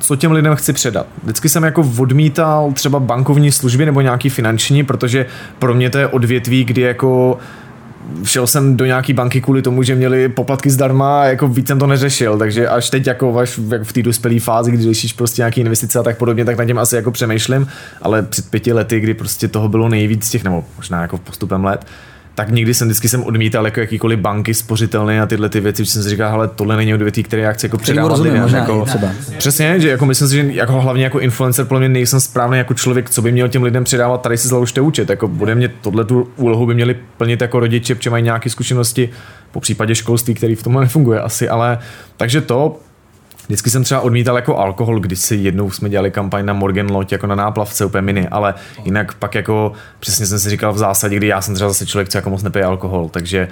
[0.00, 1.06] co těm lidem chci předat.
[1.22, 5.26] Vždycky jsem jako odmítal třeba bankovní služby nebo nějaký finanční, protože
[5.58, 7.38] pro mě to je odvětví, kdy jako
[8.24, 11.78] šel jsem do nějaký banky kvůli tomu, že měli poplatky zdarma a jako víc jsem
[11.78, 15.60] to neřešil, takže až teď jako, až v té dospělé fázi, kdy řešíš prostě nějaké
[15.60, 17.68] investice a tak podobně, tak na tím asi jako přemýšlím,
[18.02, 21.86] ale před pěti lety, kdy prostě toho bylo nejvíc těch, nebo možná jako postupem let,
[22.34, 25.90] tak nikdy jsem vždycky jsem odmítal jako jakýkoliv banky, spořitelné a tyhle ty věci, že
[25.90, 28.48] jsem si říkal, ale tohle není odvětví, které já chci jako předávat lidem.
[28.54, 29.08] Jako, třeba.
[29.38, 32.74] Přesně, že jako myslím si, že jako hlavně jako influencer podle mě nejsem správný jako
[32.74, 35.10] člověk, co by měl těm lidem předávat, tady si založte účet.
[35.10, 39.10] Jako bude mě tohle tu úlohu by měli plnit jako rodiče, protože mají nějaké zkušenosti,
[39.50, 41.78] po případě školství, který v tom nefunguje asi, ale
[42.16, 42.80] takže to
[43.46, 47.12] Vždycky jsem třeba odmítal jako alkohol, když si jednou jsme dělali kampaň na Morgan Loď
[47.12, 51.16] jako na náplavce úplně mini, ale jinak pak jako přesně jsem si říkal v zásadě,
[51.16, 53.48] kdy já jsem třeba zase člověk, co jako moc nepije alkohol, takže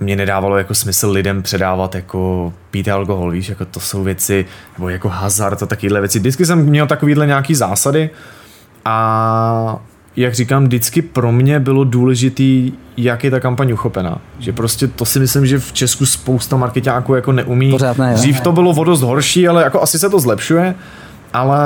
[0.00, 4.44] mě nedávalo jako smysl lidem předávat jako pít alkohol, víš, jako to jsou věci,
[4.78, 6.18] nebo jako hazard a takovéhle věci.
[6.18, 8.10] Vždycky jsem měl takovýhle nějaký zásady
[8.84, 9.80] a
[10.18, 14.18] jak říkám, vždycky pro mě bylo důležitý, jak je ta kampaň uchopená.
[14.38, 17.70] Že prostě to si myslím, že v Česku spousta marketáků jako neumí.
[17.70, 20.74] Pořád ne, Dřív to bylo vodost horší, ale jako asi se to zlepšuje,
[21.32, 21.58] ale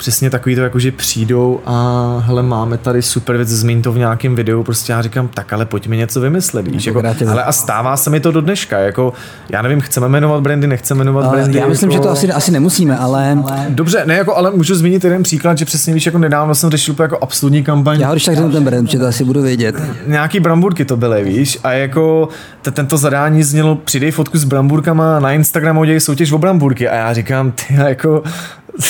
[0.00, 3.98] přesně takový to, jako že přijdou a hele, máme tady super věc, zmín to v
[3.98, 7.96] nějakém videu, prostě já říkám, tak ale pojďme něco vymyslet, víš, jako, ale a stává
[7.96, 9.12] se mi to do dneška, jako,
[9.48, 11.58] já nevím, chceme jmenovat brandy, nechceme jmenovat ale brandy.
[11.58, 12.02] Já myslím, jako...
[12.02, 13.36] že to asi, asi nemusíme, ale...
[13.68, 16.94] Dobře, ne, jako, ale můžu zmínit jeden příklad, že přesně víš, jako nedávno jsem řešil
[16.98, 18.00] jako absolutní kampaň.
[18.00, 19.74] Já když tak řeknu ten brand, že to asi budu vědět.
[20.06, 22.28] Nějaký bramburky to byly, víš, a jako
[22.72, 27.12] tento zadání znělo, přidej fotku s bramburkama na Instagramu, udělej soutěž o bramburky a já
[27.12, 28.22] říkám, ty jako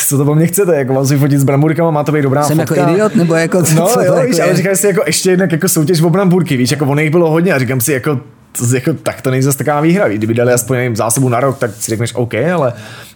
[0.08, 2.42] co to po mně chcete, jako mám si fotit s bramburkama, má to být dobrá
[2.42, 2.74] Jsem fotka.
[2.76, 5.52] jako idiot, nebo jako co, No co jo, víš, ale říkám si jako ještě jednak
[5.52, 8.20] jako soutěž o bramburky, víš, jako ono jich bylo hodně a říkám si jako,
[8.58, 11.58] to, jako tak to není zase taková výhra, kdyby dali aspoň nevím, zásobu na rok,
[11.58, 12.72] tak si řekneš OK, ale,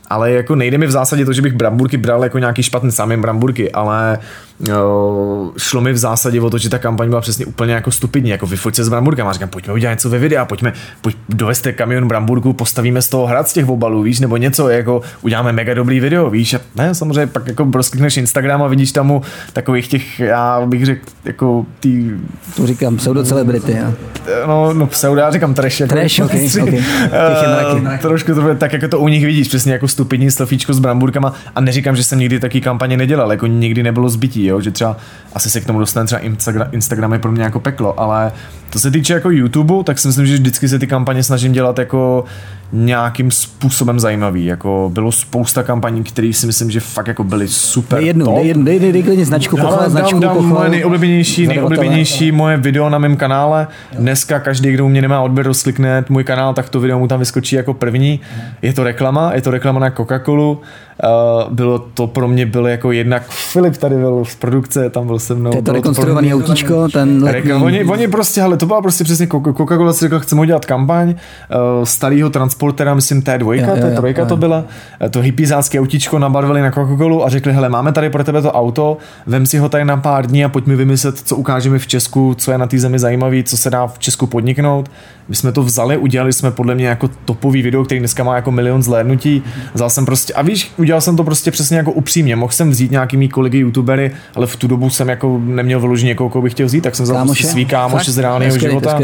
[0.09, 3.23] ale jako nejde mi v zásadě to, že bych bramburky bral jako nějaký špatný samým
[3.23, 4.19] bramburky, ale
[5.59, 8.47] šlo mi v zásadě o to, že ta kampaň byla přesně úplně jako stupidní, jako
[8.47, 9.33] vyfoť se s bramburkama.
[9.33, 13.49] Říkám, pojďme udělat něco ve videa, pojďme, pojď, doveste kamion bramburku, postavíme z toho hrad
[13.49, 17.27] z těch obalů, víš, nebo něco, jako uděláme mega dobrý video, víš, a ne, samozřejmě
[17.27, 19.21] pak jako rozklikneš Instagram a vidíš tam
[19.53, 22.11] takových těch, já bych řekl, jako ty...
[22.57, 23.93] To říkám pseudo celebrity, ja.
[24.47, 25.81] No, no pseudo, já říkám trash.
[25.81, 26.83] Jako trash, okay, okay.
[27.81, 30.79] uh, trošku to bude tak, jako to u nich vidíš, přesně jako stupidní selfiečko s
[30.79, 34.71] bramburkama a neříkám, že jsem nikdy taky kampaně nedělal, jako nikdy nebylo zbytí, jo, že
[34.71, 34.97] třeba
[35.33, 38.33] asi se k tomu dostane třeba Instagram, Instagram je pro mě jako peklo, ale
[38.71, 41.79] to se týče jako YouTube, tak si myslím, že vždycky se ty kampaně snažím dělat
[41.79, 42.25] jako
[42.73, 44.45] nějakým způsobem zajímavý.
[44.45, 48.37] Jako bylo spousta kampaní, které si myslím, že fakt jako byly super dej jednu, top.
[48.37, 52.33] Dej, jednu, dej, dej, dej klidně značku, pochval, dám, značku, dám, dám moje nejoblíbenější, nejoblíbenější
[52.33, 53.67] moje video na mém kanále.
[53.99, 57.19] Dneska každý, kdo u mě nemá odběr, rozklikne můj kanál, tak to video mu tam
[57.19, 58.21] vyskočí jako první.
[58.63, 60.65] Je to reklama, je to reklama na Coca-Colu.
[61.03, 65.19] Uh, bylo to pro mě bylo jako jednak Filip tady byl z produkce, tam byl
[65.19, 65.51] se mnou.
[65.51, 67.53] To je to rekonstruovaný autíčko, ten letní...
[67.53, 71.85] oni, oni, prostě, ale to byla prostě přesně Coca-Cola si řekla, chceme udělat kampaň uh,
[71.85, 74.29] starého transportera, myslím T2, jo, jo, jo, trojka jo.
[74.29, 74.65] to byla,
[75.01, 78.53] eh, to hypizácké autíčko nabarvili na Coca-Colu a řekli, hele, máme tady pro tebe to
[78.53, 82.35] auto, vem si ho tady na pár dní a pojďme vymyslet, co ukážeme v Česku,
[82.35, 84.91] co je na té zemi zajímavý, co se dá v Česku podniknout.
[85.29, 88.51] My jsme to vzali, udělali jsme podle mě jako topový video, který dneska má jako
[88.51, 89.43] milion zhlédnutí.
[89.75, 92.37] Vzal jsem prostě, a víš, udělal jsem to prostě přesně jako upřímně.
[92.37, 96.09] Mohl jsem vzít nějaký mý kolegy youtubery, ale v tu dobu jsem jako neměl vyloženě
[96.09, 99.01] někoho, koho bych chtěl vzít, tak jsem vzal prostě svý kámoš z reálného života.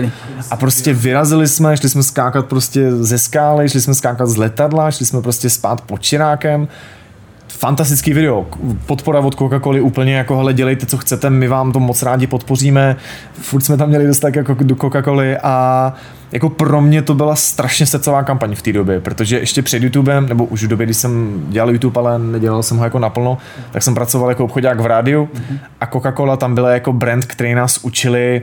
[0.51, 4.91] A prostě vyrazili jsme, šli jsme skákat prostě ze skály, šli jsme skákat z letadla,
[4.91, 6.69] šli jsme prostě spát pod čirákem
[7.59, 8.47] fantastický video,
[8.87, 12.97] podpora od Coca-Coly úplně jako hele dělejte co chcete, my vám to moc rádi podpoříme,
[13.33, 15.95] furt jsme tam měli dost tak jako do Coca-Coly a
[16.33, 20.29] jako pro mě to byla strašně srdcová kampaň v té době, protože ještě před YouTubem,
[20.29, 23.39] nebo už v době, kdy jsem dělal YouTube, ale nedělal jsem ho jako naplno,
[23.71, 25.29] tak jsem pracoval jako obchodák v rádiu
[25.81, 28.43] a Coca-Cola tam byla jako brand, který nás učili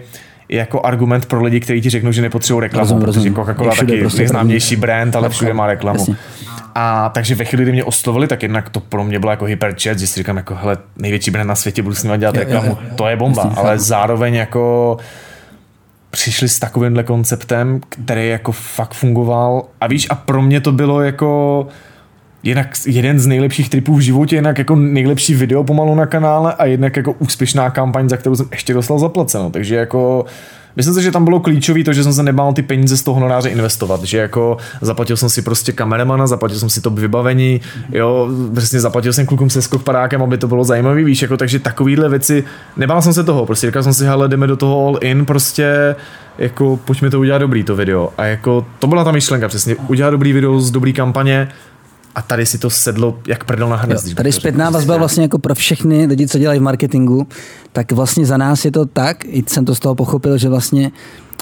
[0.50, 4.00] jako argument pro lidi, kteří ti řeknou, že nepotřebují reklamu, rozumím, protože Coca-Cola je taky
[4.00, 6.00] prostě nejznámější brand, ale všude má reklamu.
[6.00, 6.16] Jasně.
[6.80, 10.00] A takže ve chvíli, kdy mě oslovili, tak jednak to pro mě bylo jako hyperchat,
[10.00, 13.08] že si říkám, jako hele, největší brand na světě, budu s ním dělat reklamu, to
[13.08, 14.98] je bomba, ale zároveň jako
[16.10, 19.64] přišli s takovýmhle konceptem, který jako fakt fungoval.
[19.82, 21.68] A víš, a pro mě to bylo jako
[22.44, 26.66] jinak jeden z nejlepších tripů v životě, jinak jako nejlepší video pomalu na kanále a
[26.66, 30.26] jednak jako úspěšná kampaň, za kterou jsem ještě dostal zaplaceno, takže jako
[30.78, 33.16] Myslím si, že tam bylo klíčové to, že jsem se nebál ty peníze z toho
[33.16, 37.62] honoráře investovat, že jako zaplatil jsem si prostě kameramana, zaplatil jsem si to vybavení,
[37.92, 41.60] jo, přesně zaplatil jsem klukům se skok padákem, aby to bylo zajímavý, víš, jako takže
[41.60, 42.44] takovýhle věci,
[42.78, 45.96] nebál jsem se toho, prostě říkal jsem si, hele, jdeme do toho all in, prostě
[46.38, 48.10] jako pojďme to udělat dobrý to video.
[48.18, 51.48] A jako to byla ta myšlenka přesně, udělat dobrý video z dobrý kampaně,
[52.18, 54.14] a tady si to sedlo jak prdel na hrnec.
[54.14, 57.28] Tady zpětná vazba vlastně jako pro všechny lidi, co dělají v marketingu,
[57.72, 60.92] tak vlastně za nás je to tak, i jsem to z toho pochopil, že vlastně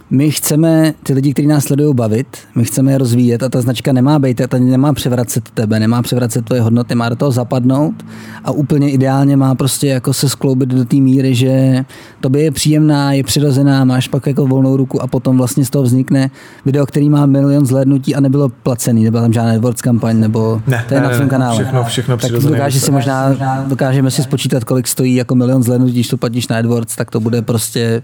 [0.10, 3.94] my chceme ty lidi, kteří nás sledují, bavit, my chceme je rozvíjet a ta značka
[3.94, 8.06] nemá být, ta nemá převracet tebe, nemá převracet tvoje hodnoty, má do toho zapadnout
[8.44, 11.86] a úplně ideálně má prostě jako se skloubit do té míry, že
[12.22, 15.70] to by je příjemná, je přirozená, máš pak jako volnou ruku a potom vlastně z
[15.70, 16.30] toho vznikne
[16.66, 20.86] video, který má milion zhlédnutí a nebylo placený, nebyla tam žádná AdWords kampaň, nebo ne,
[20.88, 21.56] to je ne, na svém kanále.
[21.56, 23.36] Všechno, všechno tak dokáže si možná,
[23.68, 27.20] dokážeme si spočítat, kolik stojí jako milion zhlédnutí, když to platíš na AdWords, tak to
[27.20, 28.02] bude prostě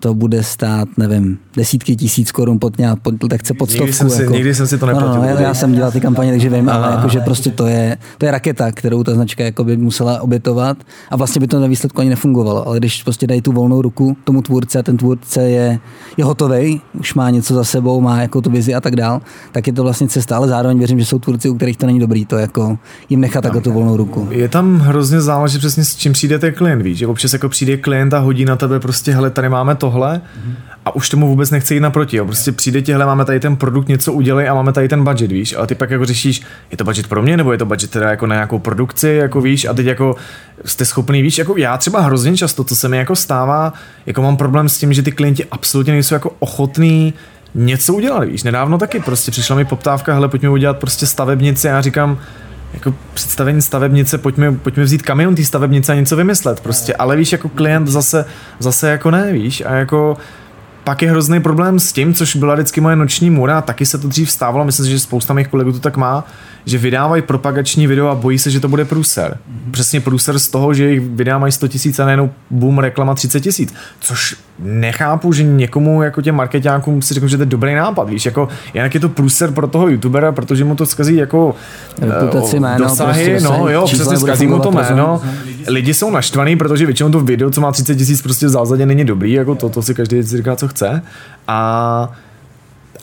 [0.00, 3.84] to bude stát, nevím, desítky tisíc korun pod nějak, pod, tak chce pod stovku.
[3.84, 5.14] Nikdy jsem si, jako, nikdy jsem si to neplatil.
[5.14, 7.96] No, no, já, já, jsem dělal ty kampaně, takže vím, ale jakože prostě to je,
[8.18, 10.76] to je raketa, kterou ta značka jako by musela obětovat
[11.10, 12.66] a vlastně by to na výsledku ani nefungovalo.
[12.66, 15.78] Ale když prostě dají tu volnou ruku tomu tvůrce a ten tvůrce je,
[16.16, 19.20] je hotový, už má něco za sebou, má jako tu vizi a tak dál,
[19.52, 22.00] tak je to vlastně cesta, ale zároveň věřím, že jsou tvůrci, u kterých to není
[22.00, 24.28] dobrý, to jako jim nechat jako tu volnou ruku.
[24.30, 27.76] Je tam hrozně záleží přesně s čím přijde ten klient, víš, že občas jako přijde
[27.76, 30.20] klient a hodí na tebe prostě, hele, tady máme tohle,
[30.84, 32.16] a už tomu vůbec nechce jít naproti.
[32.16, 32.24] Jo.
[32.24, 35.54] Prostě přijde tihle, máme tady ten produkt, něco udělej a máme tady ten budget, víš.
[35.54, 38.10] Ale ty pak jako řešíš, je to budget pro mě, nebo je to budget teda
[38.10, 40.16] jako na nějakou produkci, jako víš, a teď jako
[40.64, 43.72] jste schopný, víš, jako já třeba hrozně často, co se mi jako stává,
[44.06, 47.14] jako mám problém s tím, že ty klienti absolutně nejsou jako ochotní
[47.54, 48.42] něco udělat, víš.
[48.42, 52.18] Nedávno taky prostě přišla mi poptávka, hele, pojďme udělat prostě stavebnici a já říkám,
[52.72, 57.32] jako představení stavebnice, pojďme, pojďme vzít kamion té stavebnice a něco vymyslet prostě, ale víš,
[57.32, 58.24] jako klient zase,
[58.58, 60.16] zase jako ne, víš, a jako
[60.84, 64.08] pak je hrozný problém s tím, což byla vždycky moje noční můra, taky se to
[64.08, 66.24] dřív stávalo, myslím si, že spousta mých kolegů to tak má,
[66.64, 69.30] že vydávají propagační video a bojí se, že to bude průser.
[69.36, 69.70] Mm-hmm.
[69.70, 73.40] Přesně průser z toho, že jejich videa mají 100 tisíc a najednou boom reklama 30
[73.40, 73.74] tisíc.
[74.00, 78.26] Což nechápu, že někomu jako těm marketákům si řeknu, že to je dobrý nápad, víš,
[78.26, 81.54] jako jinak je to průser pro toho youtubera, protože mu to zkazí jako
[82.00, 85.22] Reputaci, uh, jméno, dosahy, prostě, no jo, přesně zkazí mu to jméno.
[85.66, 89.04] Lidi jsou naštvaný, protože většinou to video, co má 30 tisíc, prostě v zásadě není
[89.04, 91.02] dobrý, jako to, to si každý říká, co chce.
[91.48, 92.12] A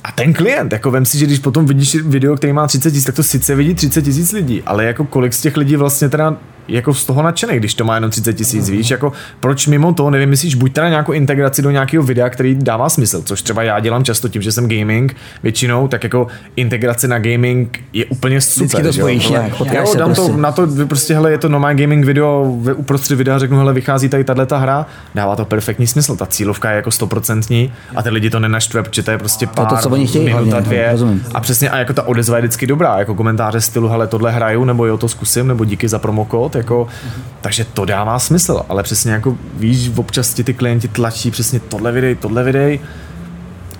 [0.04, 3.06] a ten klient, jako vem si, že když potom vidíš video, který má 30 tisíc,
[3.06, 6.38] tak to sice vidí 30 tisíc lidí, ale jako kolik z těch lidí vlastně teda
[6.68, 10.10] jako z toho nadšený, když to má jenom 30 tisíc, víš, jako proč mimo to
[10.10, 14.04] nevymyslíš buď teda nějakou integraci do nějakého videa, který dává smysl, což třeba já dělám
[14.04, 18.66] často tím, že jsem gaming většinou, tak jako integrace na gaming je úplně super.
[18.66, 20.32] Vždycky to spojíš nějak, jo, dám prostě.
[20.32, 22.44] to, na to prostě, hele, je to normální gaming video,
[22.76, 26.70] uprostřed videa řeknu, hele, vychází tady tahle ta hra, dává to perfektní smysl, ta cílovka
[26.70, 29.82] je jako stoprocentní a ty lidi to nenaštve, protože to je prostě pár to, to,
[29.82, 31.26] co oni chtějí, minuta, dvě rozumím.
[31.34, 34.66] a přesně a jako ta odezva je vždycky dobrá, jako komentáře stylu, hele, tohle hraju,
[34.66, 36.88] nebo jo, to zkusím, nebo díky za promokód, jako,
[37.42, 41.92] takže to dává smysl, ale přesně jako víš, občas ti ty klienti tlačí přesně tohle
[41.92, 42.80] videj, tohle videj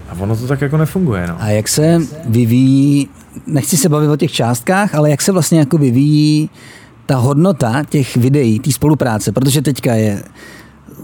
[0.10, 1.28] a ono to tak jako nefunguje.
[1.28, 1.36] No.
[1.40, 3.10] A jak se vyvíjí,
[3.48, 6.50] nechci se bavit o těch částkách, ale jak se vlastně jako vyvíjí
[7.06, 10.24] ta hodnota těch videí, té spolupráce, protože teďka je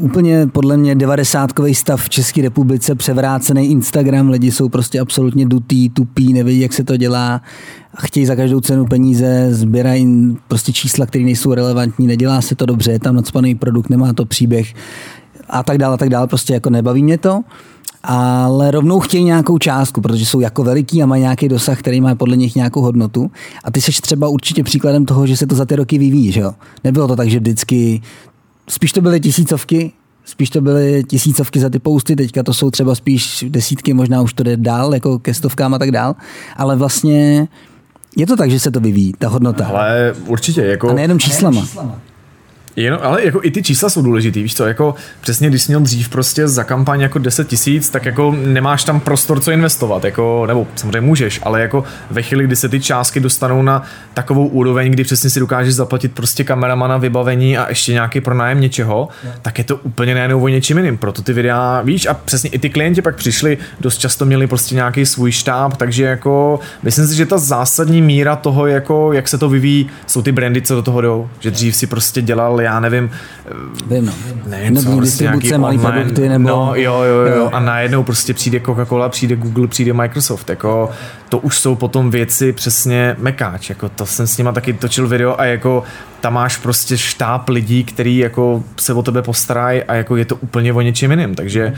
[0.01, 5.89] úplně podle mě devadesátkový stav v České republice, převrácený Instagram, lidi jsou prostě absolutně dutý,
[5.89, 7.41] tupí, neví, jak se to dělá,
[8.01, 12.91] chtějí za každou cenu peníze, sbírají prostě čísla, které nejsou relevantní, nedělá se to dobře,
[12.91, 14.73] je tam nadspaný produkt, nemá to příběh
[15.49, 17.41] a tak dále, a tak dále, prostě jako nebaví mě to
[18.03, 22.15] ale rovnou chtějí nějakou částku, protože jsou jako veliký a mají nějaký dosah, který má
[22.15, 23.31] podle nich nějakou hodnotu.
[23.63, 26.39] A ty seš třeba určitě příkladem toho, že se to za ty roky vyvíjí, že
[26.39, 26.53] jo?
[26.83, 28.01] Nebylo to tak, že vždycky
[28.71, 29.91] spíš to byly tisícovky,
[30.25, 34.33] spíš to byly tisícovky za ty posty, teďka to jsou třeba spíš desítky, možná už
[34.33, 36.15] to jde dál, jako ke stovkám a tak dál,
[36.55, 37.47] ale vlastně
[38.17, 39.65] Je to tak, že se to vyvíjí, ta hodnota.
[39.65, 40.61] Ale určitě.
[40.61, 40.89] Jako...
[40.89, 41.51] A nejenom číslama.
[41.51, 42.01] Nejenom číslama.
[42.75, 45.81] Jenom, ale jako i ty čísla jsou důležitý, víš co, jako přesně když jsi měl
[45.81, 50.45] dřív prostě za kampaň jako 10 tisíc, tak jako nemáš tam prostor co investovat, jako,
[50.47, 54.91] nebo samozřejmě můžeš, ale jako ve chvíli, kdy se ty částky dostanou na takovou úroveň,
[54.91, 59.39] kdy přesně si dokážeš zaplatit prostě kameramana, vybavení a ještě nějaký pronájem něčeho, yeah.
[59.41, 62.59] tak je to úplně najednou o něčím jiným, proto ty videa, víš, a přesně i
[62.59, 67.15] ty klienti pak přišli, dost často měli prostě nějaký svůj štáb, takže jako myslím si,
[67.15, 70.81] že ta zásadní míra toho, jako jak se to vyvíjí, jsou ty brandy, co do
[70.81, 73.11] toho jdou, že dřív si prostě dělal já nevím,
[73.89, 74.13] Vím, no.
[74.45, 76.49] nevím nebo co, prostě distribuce, malý produkty, nebo...
[76.49, 80.89] No, jo, jo, jo, a najednou prostě přijde Coca-Cola, přijde Google, přijde Microsoft, jako
[81.29, 85.39] to už jsou potom věci přesně mekáč, jako to jsem s nima taky točil video
[85.39, 85.83] a jako
[86.19, 90.35] tam máš prostě štáb lidí, který jako se o tebe postarají a jako je to
[90.35, 91.73] úplně o něčem jiným, takže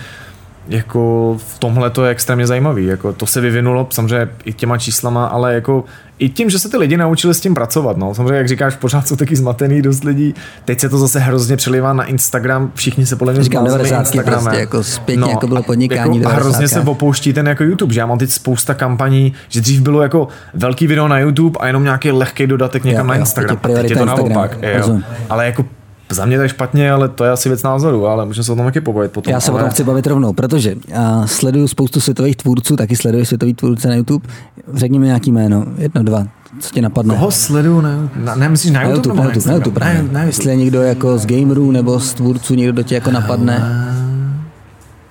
[0.67, 5.25] jako v tomhle to je extrémně zajímavý, jako to se vyvinulo samozřejmě i těma číslama,
[5.25, 5.83] ale jako
[6.19, 8.15] i tím, že se ty lidi naučili s tím pracovat, no.
[8.15, 10.33] Samozřejmě, jak říkáš, pořád jsou taky zmatený dost lidí.
[10.65, 14.59] Teď se to zase hrozně přelivá na Instagram, všichni se podle mě Říkám, 90 prostě,
[14.59, 16.17] jako zpětně, no, jako bylo podnikání.
[16.17, 19.61] Jako, a hrozně se opouští ten jako YouTube, že já mám teď spousta kampaní, že
[19.61, 23.15] dřív bylo jako velký video na YouTube a jenom nějaký lehký dodatek někam jo, na
[23.15, 23.57] Instagram.
[23.63, 24.57] Jo, teď, teď je to naopak.
[24.61, 24.99] Jo.
[25.29, 25.65] Ale jako
[26.13, 28.55] za mě to je špatně, ale to je asi věc názoru, ale můžeme se o
[28.55, 29.33] tom taky pobavit potom.
[29.33, 29.59] Já se ale...
[29.59, 33.87] o tom chci bavit rovnou, protože já sleduju spoustu světových tvůrců, taky sleduju světový tvůrce
[33.87, 34.27] na YouTube.
[34.73, 36.27] Řekni mi nějaký jméno, jedno, dva,
[36.59, 37.15] co tě napadne?
[37.15, 37.81] Koho sleduju?
[37.81, 39.15] Ne, na, ne myslíš na, na YouTube?
[39.15, 41.99] Na YouTube, na YouTube, na YouTube, ne, ne, Jestli je někdo jako z gamerů nebo
[41.99, 43.89] z tvůrců, někdo do tě jako napadne.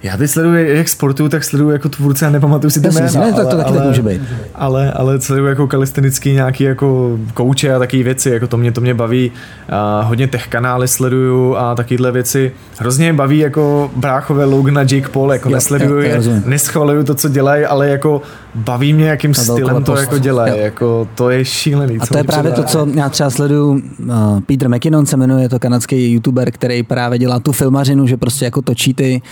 [0.03, 3.21] Já teď sleduju jak sportu, tak sleduju jako tvůrce a nepamatuju si ty jména.
[3.21, 4.23] Ne, to, to taky ale, tak může být.
[4.55, 8.81] Ale, ale sleduju jako kalistenický nějaký jako kouče a takové věci, jako to mě, to
[8.81, 9.33] mě baví.
[9.69, 12.53] A hodně tech kanály sleduju a takovéhle věci.
[12.79, 17.29] Hrozně baví jako bráchové Logan a Jake Paul, jako jo, nesleduju je, neschvaluju to, co
[17.29, 18.23] dělají, ale jako
[18.55, 20.61] baví mě, jakým stylem to jako dělají.
[20.61, 21.99] Jako, to je šílený.
[21.99, 23.71] A to je právě to, co já třeba sleduju.
[23.71, 28.17] Uh, Peter McKinnon se jmenuje, je to kanadský youtuber, který právě dělá tu filmařinu, že
[28.17, 29.23] prostě jako točí ty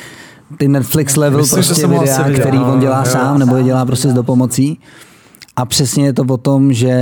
[0.58, 4.08] ty Netflix level Myslím, prostě videa, který on dělá jo, sám nebo je dělá prostě
[4.08, 4.78] s dopomocí.
[5.56, 6.94] A přesně je to o tom, že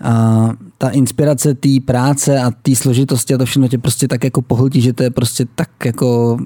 [0.00, 4.42] a ta inspirace té práce a té složitosti a to všechno tě prostě tak jako
[4.42, 6.38] pohltí, že to je prostě tak jako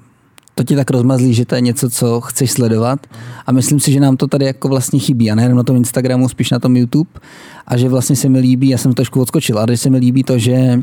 [0.54, 3.06] to ti tak rozmazlí, že to je něco, co chceš sledovat.
[3.46, 5.30] A myslím si, že nám to tady jako vlastně chybí.
[5.30, 7.10] A nejenom na tom Instagramu, spíš na tom YouTube.
[7.66, 10.38] A že vlastně se mi líbí, já jsem trošku odskočil, ale se mi líbí to,
[10.38, 10.82] že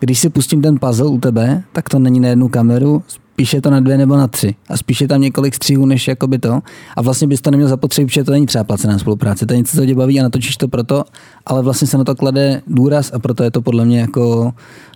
[0.00, 3.02] když si pustím ten puzzle u tebe, tak to není na jednu kameru,
[3.32, 4.54] spíš je to na dvě nebo na tři.
[4.68, 6.60] A spíš je tam několik střihů, než jakoby to.
[6.96, 9.46] A vlastně bys to neměl zapotřebí, protože to není třeba placená spolupráce.
[9.46, 11.04] To je něco, co tě baví a natočíš to proto,
[11.46, 14.52] ale vlastně se na to klade důraz a proto je to podle mě jako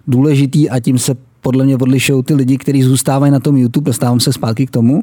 [0.07, 4.21] důležitý a tím se podle mě odlišují ty lidi, kteří zůstávají na tom YouTube, dostávám
[4.21, 5.03] se zpátky k tomu,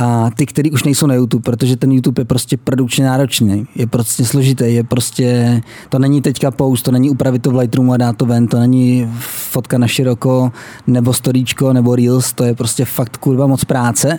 [0.00, 3.86] a ty, který už nejsou na YouTube, protože ten YouTube je prostě produkčně náročný, je
[3.86, 7.96] prostě složitý, je prostě, to není teďka post, to není upravit to v Lightroomu a
[7.96, 9.10] dát to ven, to není
[9.50, 10.52] fotka na široko,
[10.86, 14.18] nebo storíčko, nebo Reels, to je prostě fakt kurva moc práce.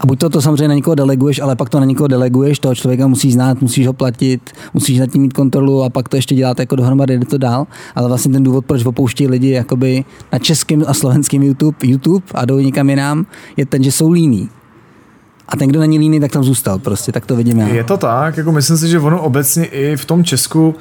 [0.00, 2.74] A buď to, to samozřejmě na někoho deleguješ, ale pak to na někoho deleguješ, toho
[2.74, 6.34] člověka musíš znát, musíš ho platit, musíš nad tím mít kontrolu a pak to ještě
[6.34, 7.66] dělat jako dohromady, jde to dál.
[7.94, 12.44] Ale vlastně ten důvod, proč opouští lidi jakoby na českém a slovenském YouTube, YouTube a
[12.44, 14.48] jdou někam jinam, je ten, že jsou líní.
[15.52, 17.68] A ten, kdo není líný, tak tam zůstal prostě, tak to vidím já.
[17.68, 20.74] Je to tak, jako myslím si, že ono obecně i v tom Česku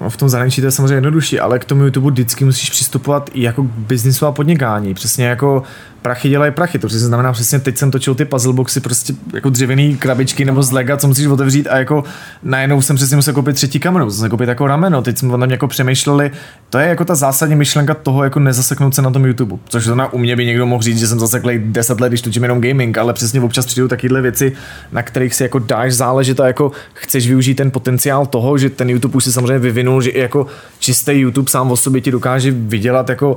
[0.00, 3.30] No, v tom zahraničí to je samozřejmě jednodušší, ale k tomu YouTube vždycky musíš přistupovat
[3.32, 4.94] i jako k biznisu a podnikání.
[4.94, 5.62] Přesně jako
[6.02, 6.78] prachy dělají prachy.
[6.78, 10.72] To znamená přesně, teď jsem točil ty puzzle boxy, prostě jako dřevěný krabičky nebo z
[10.72, 12.04] lega, co musíš otevřít a jako
[12.42, 15.02] najednou jsem přesně musel koupit třetí kameru, musel koupit jako rameno.
[15.02, 16.30] Teď jsme tam jako přemýšleli,
[16.70, 19.56] to je jako ta zásadní myšlenka toho, jako nezaseknout se na tom YouTube.
[19.68, 22.22] Což to na u mě by někdo mohl říct, že jsem zaseklý 10 let, když
[22.22, 24.52] točím jenom gaming, ale přesně občas přijdou takovéhle věci,
[24.92, 28.90] na kterých si jako dáš záležet a jako chceš využít ten potenciál toho, že ten
[28.90, 30.46] YouTube už si samozřejmě vyvinul, že i jako
[30.78, 33.36] čistý YouTube sám o sobě ti dokáže vydělat jako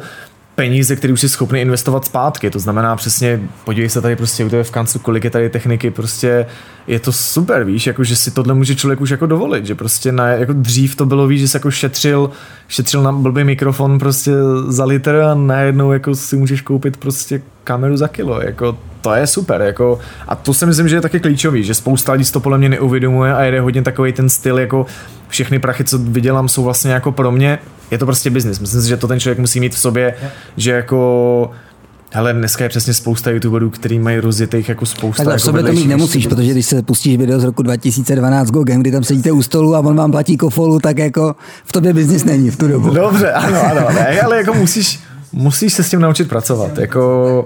[0.55, 2.49] peníze, které už jsi schopný investovat zpátky.
[2.49, 5.91] To znamená přesně, podívej se tady prostě u tebe v kanclu, kolik je tady techniky,
[5.91, 6.45] prostě
[6.87, 10.11] je to super, víš, jako že si tohle může člověk už jako dovolit, že prostě
[10.11, 12.31] na, jako dřív to bylo, víš, že jsi jako šetřil,
[12.67, 14.31] šetřil na blbý mikrofon prostě
[14.67, 19.27] za litr a najednou jako si můžeš koupit prostě kameru za kilo, jako to je
[19.27, 22.57] super, jako a to si myslím, že je taky klíčový, že spousta lidí to podle
[22.57, 24.85] mě neuvědomuje a jede hodně takový ten styl, jako
[25.31, 27.59] všechny prachy, co vydělám, jsou vlastně jako pro mě,
[27.91, 28.59] je to prostě biznis.
[28.59, 30.13] Myslím si, že to ten člověk musí mít v sobě,
[30.57, 31.51] že jako
[32.13, 35.23] Hele, dneska je přesně spousta youtuberů, který mají rozjetých jako spousta.
[35.23, 38.51] Tak jako v sobě to mít nemusíš, protože když se pustíš video z roku 2012
[38.51, 41.93] Gogem, kdy tam sedíte u stolu a on vám platí kofolu, tak jako v tobě
[41.93, 42.93] biznis není v tu dobu.
[42.93, 44.99] Dobře, ano, ano, ne, ale jako musíš,
[45.31, 46.77] musíš se s tím naučit pracovat.
[46.77, 47.45] Jako,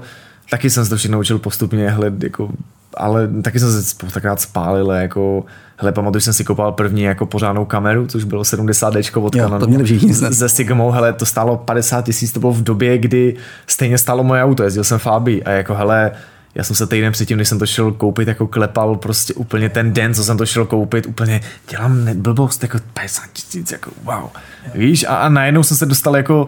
[0.49, 2.49] taky jsem se to všechno naučil postupně, hled, jako
[2.97, 5.45] ale taky jsem se spoustakrát spálil, jako
[5.77, 9.59] Hele, pamatuju, jsem si koupal první jako pořádnou kameru, což bylo 70D od Canonu.
[9.59, 13.35] to měli všichni Se Sigmou, hele, to stálo 50 tisíc, to bylo v době, kdy
[13.67, 16.11] stejně stálo moje auto, jezdil jsem Fabi a jako hele,
[16.55, 19.93] já jsem se týden předtím, než jsem to šel koupit, jako klepal prostě úplně ten
[19.93, 24.29] den, co jsem to šel koupit, úplně dělám blbost, jako 50 tisíc, jako wow.
[24.75, 26.47] Víš, a, a najednou jsem se dostal jako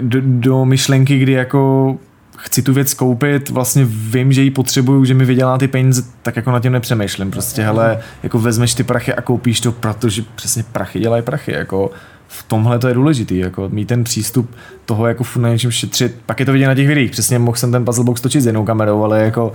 [0.00, 1.96] do, do myšlenky, kdy jako
[2.44, 6.36] chci tu věc koupit, vlastně vím, že ji potřebuju, že mi vydělá ty peníze, tak
[6.36, 7.30] jako na tím nepřemýšlím.
[7.30, 11.52] Prostě hele, jako vezmeš ty prachy a koupíš to, protože přesně prachy dělají prachy.
[11.52, 11.90] Jako
[12.28, 14.50] v tomhle to je důležitý, jako mít ten přístup
[14.86, 16.16] toho jako na něčem šetřit.
[16.26, 18.46] Pak je to vidět na těch videích, přesně mohl jsem ten puzzle box točit s
[18.46, 19.52] jinou kamerou, ale jako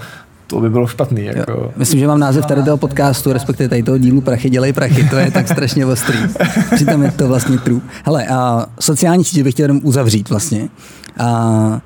[0.48, 1.26] to by bylo špatný.
[1.26, 1.52] Jako.
[1.52, 1.72] Jo.
[1.78, 5.16] Myslím, že mám název tady toho podcastu, respektive tady toho dílu Prachy dělej prachy, to
[5.16, 6.20] je tak strašně ostrý.
[6.76, 7.82] Přitom je to vlastně true.
[8.06, 10.70] Hele, a sociální sítě bych chtěl jenom uzavřít vlastně.
[11.18, 11.82] A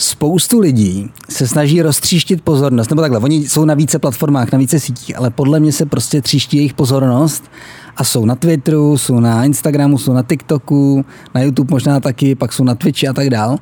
[0.00, 4.80] spoustu lidí se snaží roztříštit pozornost, nebo takhle, oni jsou na více platformách, na více
[4.80, 7.50] sítích, ale podle mě se prostě tříští jejich pozornost
[7.96, 12.52] a jsou na Twitteru, jsou na Instagramu, jsou na TikToku, na YouTube možná taky, pak
[12.52, 13.56] jsou na Twitchi a tak dál.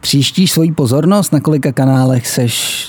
[0.00, 2.86] Tříštíš svoji pozornost, na kolika kanálech seš,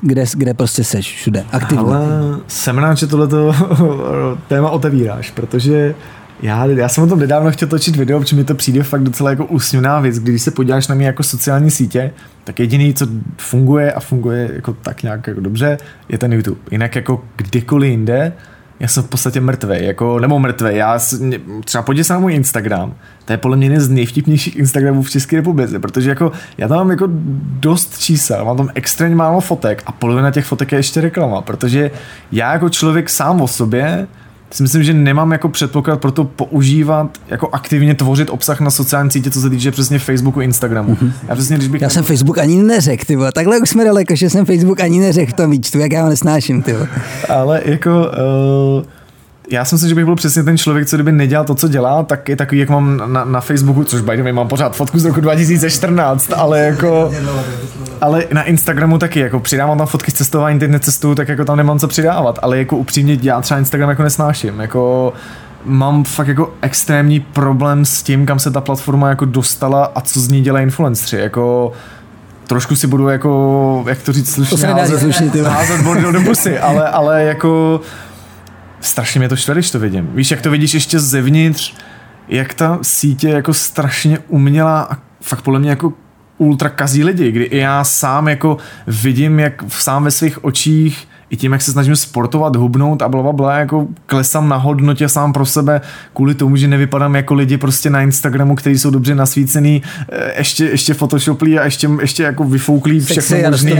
[0.00, 1.84] kde, kde prostě seš všude, aktivně.
[1.84, 2.06] Ale
[2.46, 3.52] jsem rád, že tohleto
[4.48, 5.94] téma otevíráš, protože
[6.42, 9.30] já, já jsem o tom nedávno chtěl točit video, protože mi to přijde fakt docela
[9.30, 10.18] jako úsměvná věc.
[10.18, 12.10] Když se podíváš na mě jako sociální sítě,
[12.44, 13.06] tak jediný, co
[13.36, 15.78] funguje a funguje jako tak nějak jako dobře,
[16.08, 16.60] je ten YouTube.
[16.70, 18.32] Jinak jako kdykoliv jinde,
[18.80, 20.76] já jsem v podstatě mrtvý, jako, nebo mrtvý.
[20.76, 20.98] Já
[21.64, 25.10] třeba podívej se na můj Instagram, to je podle mě jeden z nejvtipnějších Instagramů v
[25.10, 27.08] České republice, protože jako já tam mám jako
[27.60, 31.90] dost čísel, mám tam extrémně málo fotek a polovina těch fotek je ještě reklama, protože
[32.32, 34.06] já jako člověk sám o sobě
[34.54, 39.10] si myslím, že nemám jako předpoklad pro to používat, jako aktivně tvořit obsah na sociální
[39.10, 40.94] sítě, co se týče přesně Facebooku, Instagramu.
[40.94, 41.12] Mm-hmm.
[41.28, 44.30] Já, přesně, když bych já jsem Facebook ani neřekl, ty Takhle už jsme daleko, že
[44.30, 46.74] jsem Facebook ani neřekl v tom výčtu, jak já ho nesnáším, ty
[47.28, 47.90] Ale jako...
[47.90, 48.84] Uh
[49.50, 52.02] já si myslím, že bych byl přesně ten člověk, co kdyby nedělal to, co dělá,
[52.02, 54.98] tak je takový, jak mám na, na Facebooku, což by the way, mám pořád fotku
[54.98, 57.12] z roku 2014, ale jako,
[58.00, 61.56] ale na Instagramu taky, jako přidávám tam fotky z cestování, teď necestuju, tak jako tam
[61.56, 65.12] nemám co přidávat, ale jako upřímně já třeba Instagram jako nesnáším, jako
[65.64, 70.20] mám fakt jako extrémní problém s tím, kam se ta platforma jako dostala a co
[70.20, 71.72] z ní dělají influenceri, jako
[72.46, 76.12] trošku si budu jako, jak to říct slušně, to se nedá házet, slušně, házet bordel
[76.12, 77.80] do pusy, ale, ale jako
[78.84, 80.10] strašně mě to štve, když to vidím.
[80.14, 81.74] Víš, jak to vidíš ještě zevnitř,
[82.28, 85.92] jak ta sítě jako strašně umělá a fakt podle mě jako
[86.38, 88.56] ultra kazí lidi, kdy i já sám jako
[88.86, 93.58] vidím, jak sám ve svých očích i tím, jak se snažím sportovat, hubnout a blablabla,
[93.58, 95.80] jako klesám na hodnotě sám pro sebe
[96.14, 99.82] kvůli tomu, že nevypadám jako lidi prostě na Instagramu, kteří jsou dobře nasvícený,
[100.12, 103.74] eh, ještě, ještě photoshoplí a ještě, ještě jako vyfouklí všechno možný.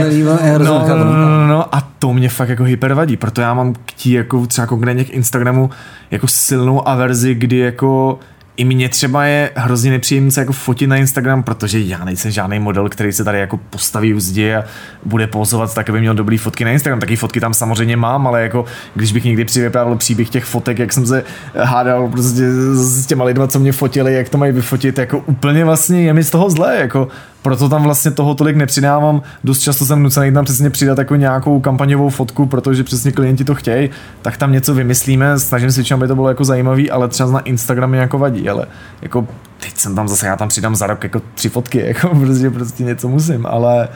[0.57, 3.73] No, no, no, no, no, a to mě fakt jako hyper vadí, proto já mám
[3.73, 5.69] k tí jako třeba konkrétně k Instagramu
[6.11, 8.19] jako silnou averzi, kdy jako
[8.57, 12.59] i mě třeba je hrozně nepříjemné se jako fotit na Instagram, protože já nejsem žádný
[12.59, 14.63] model, který se tady jako postaví u zdi a
[15.05, 16.99] bude pozovat tak, aby měl dobrý fotky na Instagram.
[16.99, 20.93] Taky fotky tam samozřejmě mám, ale jako když bych někdy přivyprávěl příběh těch fotek, jak
[20.93, 21.23] jsem se
[21.63, 26.01] hádal prostě s těma lidma, co mě fotili, jak to mají vyfotit, jako úplně vlastně
[26.01, 27.07] je mi z toho zlé, jako
[27.45, 29.21] proto tam vlastně toho tolik nepřidávám.
[29.43, 33.55] Dost často jsem nucený tam přesně přidat jako nějakou kampaňovou fotku, protože přesně klienti to
[33.55, 33.89] chtějí,
[34.21, 37.89] tak tam něco vymyslíme, snažím se aby to bylo jako zajímavý, ale třeba na Instagram
[37.89, 38.65] mě jako vadí, ale
[39.01, 39.27] jako
[39.59, 42.83] teď jsem tam zase, já tam přidám za rok jako tři fotky, jako prostě, prostě
[42.83, 43.87] něco musím, ale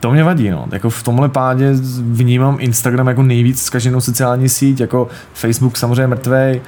[0.00, 0.66] to mě vadí, no.
[0.72, 6.60] Jako v tomhle pádě vnímám Instagram jako nejvíc zkaženou sociální síť, jako Facebook samozřejmě mrtvej.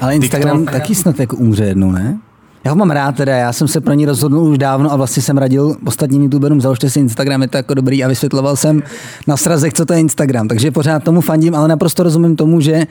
[0.00, 2.18] Ale Instagram TikTok, taky snad jako umře jednou, ne?
[2.64, 5.22] Já ho mám rád teda, já jsem se pro ní rozhodl už dávno a vlastně
[5.22, 8.82] jsem radil ostatním youtuberům, založte si Instagram, je to jako dobrý a vysvětloval jsem
[9.26, 10.48] na srazech, co to je Instagram.
[10.48, 12.86] Takže pořád tomu fandím, ale naprosto rozumím tomu, že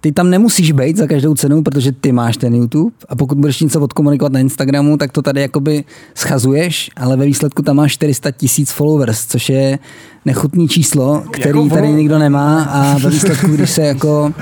[0.00, 3.60] ty tam nemusíš být za každou cenu, protože ty máš ten YouTube a pokud budeš
[3.60, 5.84] něco odkomunikovat na Instagramu, tak to tady jakoby
[6.14, 9.78] schazuješ, ale ve výsledku tam máš 400 tisíc followers, což je
[10.24, 14.32] nechutný číslo, který jako tady nikdo nemá a ve výsledku, když se jako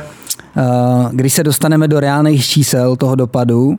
[0.57, 3.77] Uh, když se dostaneme do reálných čísel toho dopadu,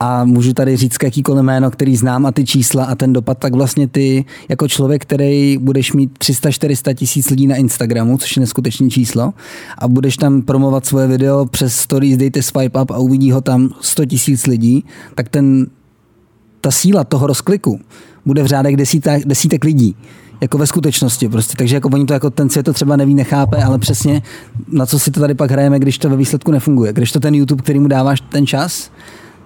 [0.00, 3.54] a můžu tady říct jakýkoliv jméno, který znám a ty čísla a ten dopad, tak
[3.54, 8.90] vlastně ty jako člověk, který budeš mít 300-400 tisíc lidí na Instagramu, což je neskutečné
[8.90, 9.34] číslo,
[9.78, 13.68] a budeš tam promovat svoje video přes stories, dejte swipe up a uvidí ho tam
[13.80, 14.84] 100 tisíc lidí,
[15.14, 15.66] tak ten,
[16.60, 17.80] ta síla toho rozkliku
[18.26, 19.96] bude v řádech desítek, desítek lidí
[20.40, 21.54] jako ve skutečnosti prostě.
[21.56, 24.22] Takže jako oni to jako ten svět to třeba neví, nechápe, ale přesně
[24.72, 26.92] na co si to tady pak hrajeme, když to ve výsledku nefunguje.
[26.92, 28.90] Když to ten YouTube, který mu dáváš ten čas,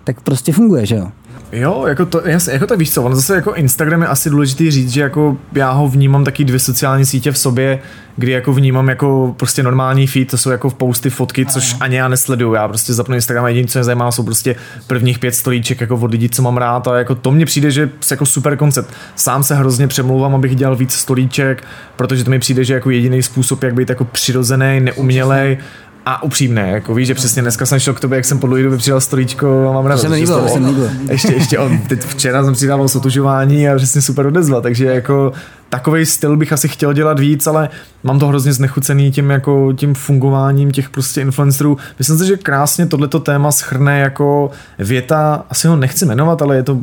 [0.05, 1.09] tak prostě funguje, že jo?
[1.53, 4.71] Jo, jako to, jasně, jako to víš co, ono zase jako Instagram je asi důležitý
[4.71, 7.79] říct, že jako já ho vnímám taky dvě sociální sítě v sobě,
[8.17, 11.97] kdy jako vnímám jako prostě normální feed, to jsou jako v posty, fotky, což ani
[11.97, 15.35] já nesleduju, já prostě zapnu Instagram a jediné, co mě zajímá, jsou prostě prvních pět
[15.35, 18.57] stolíček jako od lidí, co mám rád a jako to mně přijde, že jako super
[18.57, 18.95] koncept.
[19.17, 21.65] Sám se hrozně přemlouvám, abych dělal víc stolíček,
[21.97, 25.59] protože to mi přijde, že jako jediný způsob, jak být jako přirozený, neumělej,
[26.07, 28.63] a upřímné, jako víš, že přesně dneska jsem šel k tobě, jak jsem po dlouhé
[28.63, 30.03] době přidal storíčko a mám radost.
[30.03, 30.91] Jsem líbil, jsem líbil.
[31.11, 35.33] Ještě, ještě on, teď včera jsem přidával sotužování a přesně super odezva, takže jako
[35.69, 37.69] takový styl bych asi chtěl dělat víc, ale
[38.03, 41.79] mám to hrozně znechucený tím, jako, tím fungováním těch prostě influencerů.
[41.99, 46.63] Myslím si, že krásně tohleto téma schrne jako věta, asi ho nechci jmenovat, ale je
[46.63, 46.79] to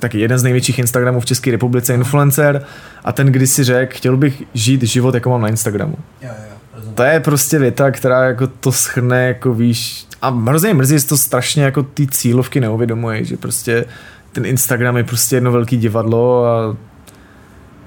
[0.00, 2.64] taky jeden z největších Instagramů v České republice, influencer,
[3.04, 5.96] a ten kdysi řekl, chtěl bych žít život, jako mám na Instagramu.
[6.22, 6.51] Jo, jo
[6.94, 11.16] to je prostě věta, která jako to schrne, jako víš, a hrozně mrzí, že to
[11.16, 13.84] strašně jako ty cílovky neuvědomuje, že prostě
[14.32, 16.76] ten Instagram je prostě jedno velký divadlo a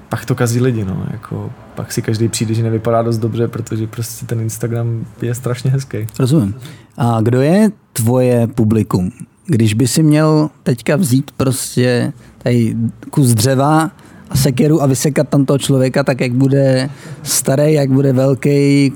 [0.10, 3.88] pak to kazí lidi, no, jako pak si každý přijde, že nevypadá dost dobře, protože
[3.88, 5.97] prostě ten Instagram je strašně hezký.
[6.20, 6.56] Rozumím.
[6.97, 9.12] A kdo je tvoje publikum?
[9.45, 12.76] Když by si měl teďka vzít prostě tady
[13.10, 13.91] kus dřeva
[14.30, 16.89] a sekeru a vysekat tam toho člověka tak, jak bude
[17.23, 18.93] starý, jak bude velký,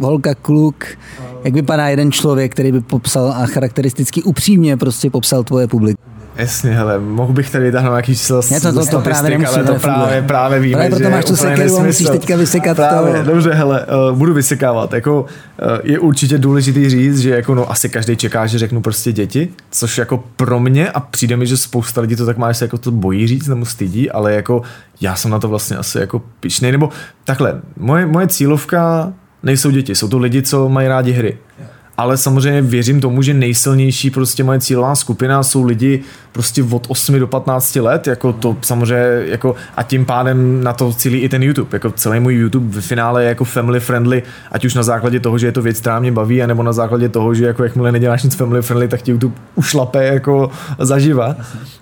[0.00, 0.84] holka, kluk,
[1.44, 6.07] jak vypadá jeden člověk, který by popsal a charakteristicky upřímně prostě popsal tvoje publikum.
[6.38, 9.64] Jasně, hele, mohl bych tady vytáhnout nějaký číslo z to, to, to právě nemusí, ale
[9.64, 13.30] to právě, právě víme, právě proto máš tu sekeru a musíš teďka vysekat právě, to.
[13.30, 14.92] Dobře, hele, uh, budu vysekávat.
[14.92, 15.26] Jako, uh,
[15.82, 19.98] je určitě důležitý říct, že jako, no, asi každý čeká, že řeknu prostě děti, což
[19.98, 22.78] jako pro mě a přijde mi, že spousta lidí to tak má, že se jako
[22.78, 24.62] to bojí říct nebo stydí, ale jako
[25.00, 26.88] já jsem na to vlastně asi jako pišnej, nebo
[27.24, 29.12] takhle, moje, moje cílovka
[29.42, 31.38] nejsou děti, jsou to lidi, co mají rádi hry.
[31.58, 36.00] Yeah ale samozřejmě věřím tomu, že nejsilnější prostě moje cílová skupina jsou lidi
[36.32, 40.92] prostě od 8 do 15 let, jako to samozřejmě, jako a tím pádem na to
[40.92, 44.22] cílí i ten YouTube, jako celý můj YouTube v finále je jako family friendly,
[44.52, 47.08] ať už na základě toho, že je to věc, která mě baví, anebo na základě
[47.08, 51.36] toho, že jako jakmile neděláš nic family friendly, tak ti YouTube ušlape jako zaživa.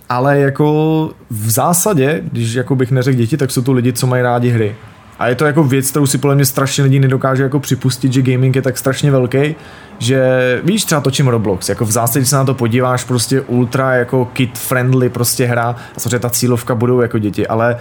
[0.08, 4.22] Ale jako v zásadě, když jako bych neřekl děti, tak jsou to lidi, co mají
[4.22, 4.74] rádi hry.
[5.18, 8.22] A je to jako věc, kterou si podle mě strašně lidí nedokáže jako připustit, že
[8.22, 9.54] gaming je tak strašně velký,
[9.98, 10.20] že
[10.64, 14.24] víš, třeba točím Roblox, jako v zásadě, když se na to podíváš, prostě ultra jako
[14.24, 17.76] kid friendly prostě hra, a samozřejmě ta cílovka budou jako děti, ale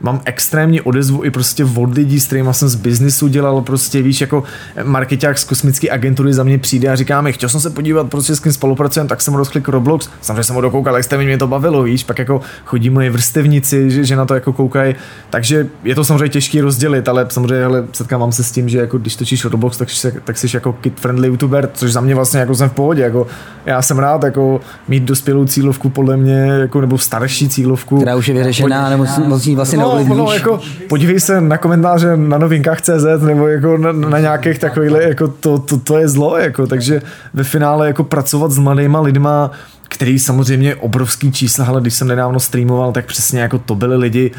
[0.00, 4.20] mám extrémní odezvu i prostě od lidí, s kterými jsem z biznisu dělal, prostě víš,
[4.20, 4.42] jako
[4.82, 8.36] marketák z kosmické agentury za mě přijde a říká mi, chtěl jsem se podívat, prostě
[8.36, 11.46] s kým spolupracujem, tak jsem rozklik Roblox, samozřejmě jsem ho dokoukal, jak jste mě to
[11.46, 14.94] bavilo, víš, pak jako chodí moje vrstevníci, že, že na to jako koukají,
[15.30, 18.98] takže je to samozřejmě těžký rozdělit, ale samozřejmě hele, setkávám se s tím, že jako
[18.98, 19.88] když točíš Roblox, tak,
[20.24, 23.26] tak jsi jako kid friendly youtuber, což za mě vlastně jako jsem v pohodě, jako
[23.66, 27.96] já jsem rád jako mít dospělou cílovku podle mě, jako nebo starší cílovku.
[27.96, 30.18] Která už je vyřešená, nebo musí vlastně no, ovlivníš.
[30.18, 34.92] No, jako, podívej se na komentáře na novinkách CZ nebo jako na, na nějakých takových,
[34.98, 37.02] jako to, to, to, je zlo, jako, takže
[37.34, 39.50] ve finále jako pracovat s mladýma lidma,
[39.88, 44.30] který samozřejmě obrovský čísla, ale když jsem nedávno streamoval, tak přesně jako to byli lidi,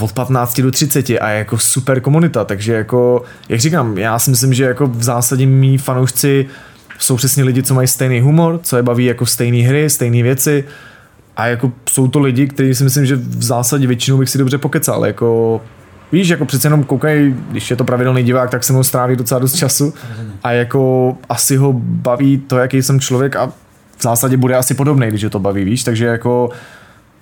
[0.00, 4.30] od 15 do 30 a je jako super komunita, takže jako, jak říkám, já si
[4.30, 6.46] myslím, že jako v zásadě mý fanoušci
[6.98, 10.64] jsou přesně lidi, co mají stejný humor, co je baví jako stejné hry, stejné věci,
[11.38, 14.58] a jako jsou to lidi, kteří si myslím, že v zásadě většinou bych si dobře
[14.58, 15.60] pokecal, jako
[16.12, 19.40] Víš, jako přece jenom koukaj, když je to pravidelný divák, tak se mnou stráví docela
[19.40, 19.94] dost času.
[20.44, 23.46] A jako asi ho baví to, jaký jsem člověk a
[23.96, 26.50] v zásadě bude asi podobný, když je to baví, víš, takže jako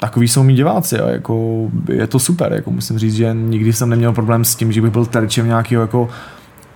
[0.00, 3.88] takový jsou mý diváci a jako je to super, jako musím říct, že nikdy jsem
[3.88, 6.08] neměl problém s tím, že bych byl terčem nějakého jako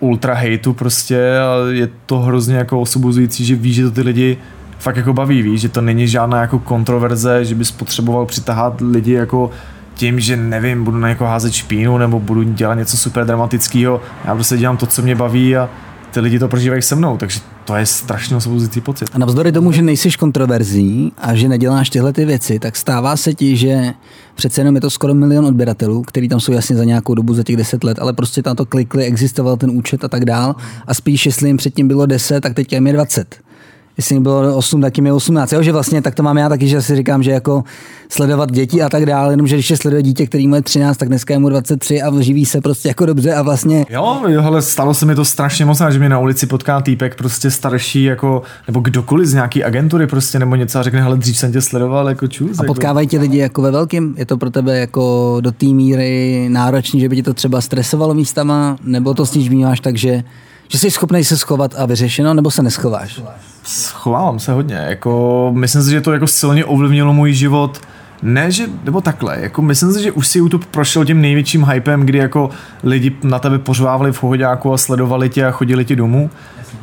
[0.01, 4.39] ultra hejtu prostě a je to hrozně jako osobuzující, že víš, že to ty lidi
[4.81, 9.13] fakt jako baví, víš, že to není žádná jako kontroverze, že bys potřeboval přitahat lidi
[9.13, 9.51] jako
[9.95, 14.01] tím, že nevím, budu na někoho házet špínu nebo budu dělat něco super dramatického.
[14.25, 15.69] Já prostě dělám to, co mě baví a
[16.11, 19.09] ty lidi to prožívají se mnou, takže to je strašně osvobozující pocit.
[19.13, 23.35] A navzdory tomu, že nejsiš kontroverzní a že neděláš tyhle ty věci, tak stává se
[23.35, 23.93] ti, že
[24.35, 27.43] přece jenom je to skoro milion odběratelů, který tam jsou jasně za nějakou dobu, za
[27.43, 30.55] těch deset let, ale prostě tam to klikli, existoval ten účet a tak dál.
[30.87, 33.50] A spíš, jestli jim předtím bylo 10, tak teď je 20
[33.97, 35.53] jestli mi bylo 8, tak mi 18.
[35.53, 37.65] Jo, že vlastně tak to mám já taky, že si říkám, že jako
[38.09, 41.09] sledovat děti a tak dále, jenomže když je sleduje dítě, který mu je 13, tak
[41.09, 43.87] dneska je mu 23 a živí se prostě jako dobře a vlastně.
[43.91, 47.51] Jo, ale stalo se mi to strašně moc, že mě na ulici potká týpek prostě
[47.51, 51.53] starší, jako, nebo kdokoliv z nějaký agentury prostě, nebo něco a řekne, hele, dřív jsem
[51.53, 52.59] tě sledoval, jako čus.
[52.59, 52.67] A jako.
[52.67, 54.15] potkávají tě lidi jako ve velkým?
[54.19, 58.15] Je to pro tebe jako do té míry náročný, že by ti to třeba stresovalo
[58.15, 60.25] místama, nebo to s vnímáš tak, že
[60.73, 63.21] Že jsi schopný se schovat a vyřešeno, nebo se neschováš?
[63.65, 64.75] Schovávám se hodně.
[64.75, 67.81] Jako, myslím si, že to jako silně ovlivnilo můj život.
[68.23, 72.07] Ne, že, nebo takhle, jako myslím si, že už si YouTube prošel tím největším hypem,
[72.07, 72.51] kdy jako
[72.83, 76.31] lidi na tebe pořvávali v hoďáku a sledovali tě a chodili ti domů,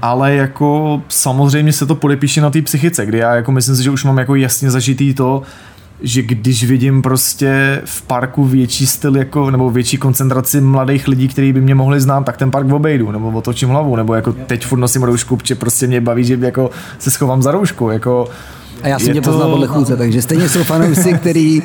[0.01, 3.91] ale jako samozřejmě se to podepíše na té psychice, kdy já jako myslím si, že
[3.91, 5.41] už mám jako jasně zažitý to,
[6.01, 11.53] že když vidím prostě v parku větší styl jako, nebo větší koncentraci mladých lidí, kteří
[11.53, 14.79] by mě mohli znát, tak ten park obejdu, nebo otočím hlavu, nebo jako teď furt
[14.79, 16.69] nosím roušku, protože prostě mě baví, že jako
[16.99, 18.29] se schovám za roušku, jako
[18.83, 19.29] a já jsem tě to...
[19.29, 21.63] poznal podle chůze, takže stejně jsou fanoušci, který,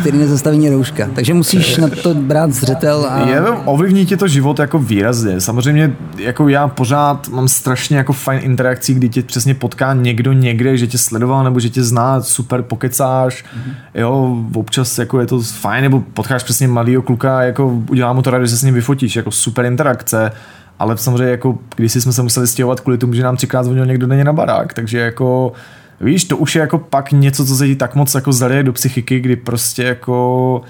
[0.00, 1.08] který nezastaví rouška.
[1.14, 3.06] Takže musíš na to brát zřetel.
[3.10, 3.26] A...
[3.26, 5.40] Je, ovlivní ti to život jako výrazně.
[5.40, 10.76] Samozřejmě jako já pořád mám strašně jako fajn interakcí, kdy tě přesně potká někdo někde,
[10.76, 13.74] že tě sledoval nebo že tě zná, super pokecáš, mm-hmm.
[13.94, 18.30] jo, občas jako je to fajn, nebo potkáš přesně mladýho kluka, jako udělá mu to
[18.30, 20.32] rád, že se s ním vyfotíš, jako super interakce,
[20.78, 24.06] ale samozřejmě jako když jsme se museli stěhovat kvůli tomu, že nám třikrát zvonil někdo
[24.06, 25.52] denně na barák, takže jako
[26.00, 28.72] Víš, to už je jako pak něco, co se ti tak moc jako zalije do
[28.72, 30.62] psychiky, kdy prostě jako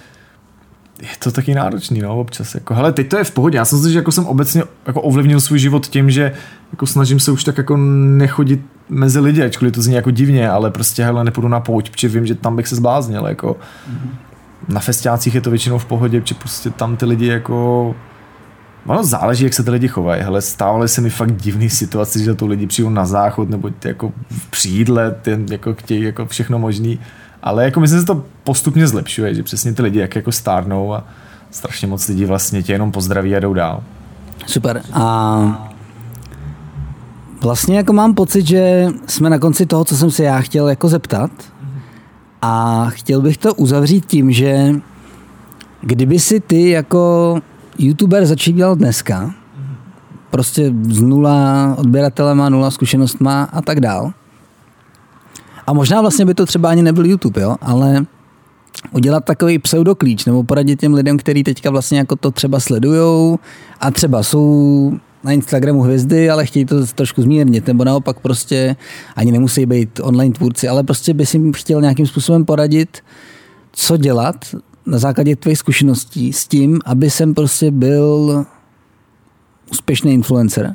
[1.02, 2.54] je to taky náročný, no, občas.
[2.54, 3.58] Jako, hele, teď to je v pohodě.
[3.58, 6.32] Já jsem si, že jako jsem obecně jako ovlivnil svůj život tím, že
[6.72, 10.70] jako snažím se už tak jako nechodit mezi lidi, ačkoliv to zní jako divně, ale
[10.70, 13.56] prostě hele, nepůjdu na pouť, protože vím, že tam bych se zbláznil, jako.
[13.56, 14.10] Mm-hmm.
[14.68, 17.94] Na festiácích je to většinou v pohodě, protože prostě tam ty lidi jako
[18.86, 20.22] Ono záleží, jak se ty lidi chovají.
[20.22, 24.12] Hele, stávaly se mi fakt divný situace, že tu lidi přijdou na záchod nebo jako
[24.50, 26.98] přídle, ten jako chtějí jako všechno možný.
[27.42, 30.94] Ale jako myslím, že se to postupně zlepšuje, že přesně ty lidi jak jako stárnou
[30.94, 31.04] a
[31.50, 33.82] strašně moc lidí vlastně tě jenom pozdraví a jdou dál.
[34.46, 34.82] Super.
[34.92, 35.70] A
[37.42, 40.88] vlastně jako mám pocit, že jsme na konci toho, co jsem se já chtěl jako
[40.88, 41.30] zeptat.
[42.42, 44.74] A chtěl bych to uzavřít tím, že
[45.80, 47.38] kdyby si ty jako
[47.78, 49.34] youtuber začínal dneska,
[50.30, 54.12] prostě z nula odběratelema, nula zkušenostma a tak dál.
[55.66, 58.06] A možná vlastně by to třeba ani nebyl YouTube, jo, ale
[58.92, 63.38] udělat takový pseudoklíč nebo poradit těm lidem, kteří teďka vlastně jako to třeba sledujou
[63.80, 64.92] a třeba jsou
[65.24, 68.76] na Instagramu hvězdy, ale chtějí to trošku zmírnit, nebo naopak prostě
[69.16, 72.98] ani nemusí být online tvůrci, ale prostě by si chtěl nějakým způsobem poradit,
[73.72, 74.36] co dělat
[74.86, 78.44] na základě tvých zkušeností s tím, aby jsem prostě byl
[79.70, 80.74] úspěšný influencer?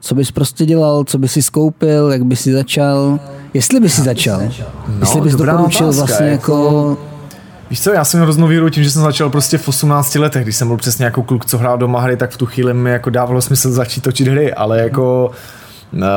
[0.00, 3.20] Co bys prostě dělal, co bys si skoupil, jak bys si začal,
[3.54, 6.52] jestli bys si začal, no, jestli bys doporučil vlastně jako...
[6.52, 6.98] jako...
[7.70, 10.56] Víš co, já jsem hroznou víru tím, že jsem začal prostě v 18 letech, když
[10.56, 13.10] jsem byl přesně jako kluk, co hrál doma hry, tak v tu chvíli mi jako
[13.10, 15.30] dávalo smysl začít točit hry, ale jako
[15.92, 16.08] no,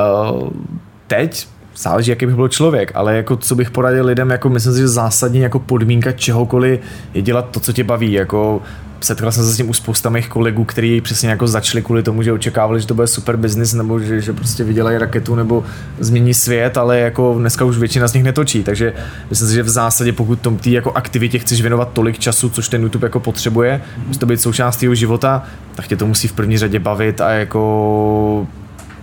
[1.07, 1.47] teď
[1.77, 4.87] záleží, jaký bych byl člověk, ale jako co bych poradil lidem, jako myslím si, že
[4.87, 6.79] zásadní jako podmínka čehokoliv
[7.13, 8.61] je dělat to, co tě baví, jako
[9.05, 12.23] setkal jsem se s tím u spousta mých kolegů, kteří přesně jako začali kvůli tomu,
[12.23, 15.63] že očekávali, že to bude super business, nebo že, že prostě vydělají raketu nebo
[15.99, 18.93] změní svět, ale jako dneska už většina z nich netočí, takže
[19.29, 22.69] myslím si, že v zásadě pokud tom tý jako aktivitě chceš věnovat tolik času, což
[22.69, 25.43] ten YouTube jako potřebuje, musí to být součástí jeho života,
[25.75, 28.47] tak tě to musí v první řadě bavit a jako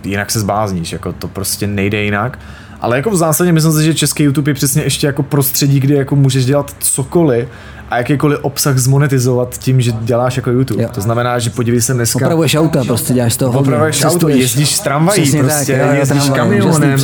[0.03, 2.39] jinak se zbázníš, jako to prostě nejde jinak.
[2.83, 5.95] Ale jako v zásadě myslím si, že český YouTube je přesně ještě jako prostředí, kde
[5.95, 7.47] jako můžeš dělat cokoliv
[7.89, 10.83] a jakýkoliv obsah zmonetizovat tím, že děláš jako YouTube.
[10.83, 10.89] Jo.
[10.93, 12.25] To znamená, že podívej se dneska...
[12.25, 16.99] Opravuješ auta, prostě děláš to Opravuješ auto, jezdíš s tramvají, prostě, tak, jezdíš kamionem,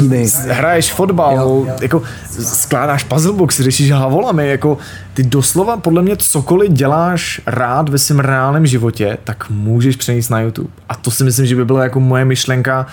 [0.47, 1.67] hraješ fotbal, jo.
[1.81, 2.01] jako
[2.39, 4.77] skládáš puzzlebox, řešíš hlavolami, jako
[5.13, 10.41] ty doslova podle mě cokoliv děláš rád ve svém reálném životě, tak můžeš přenést na
[10.41, 10.69] YouTube.
[10.89, 12.87] A to si myslím, že by byla jako moje myšlenka,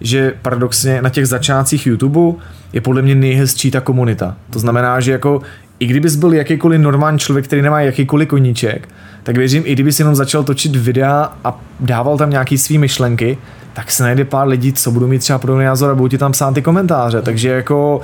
[0.00, 2.40] že paradoxně na těch začátcích YouTube
[2.72, 4.36] je podle mě nejhezčí ta komunita.
[4.50, 5.42] To znamená, že jako
[5.78, 8.88] i kdybys byl jakýkoliv normální člověk, který nemá jakýkoliv koníček,
[9.22, 13.38] tak věřím, i kdybys jenom začal točit videa a dával tam nějaký svý myšlenky,
[13.72, 16.32] tak se najde pár lidí, co budou mít třeba podobný názor a budou ti tam
[16.32, 17.22] psát ty komentáře.
[17.22, 18.00] Takže jako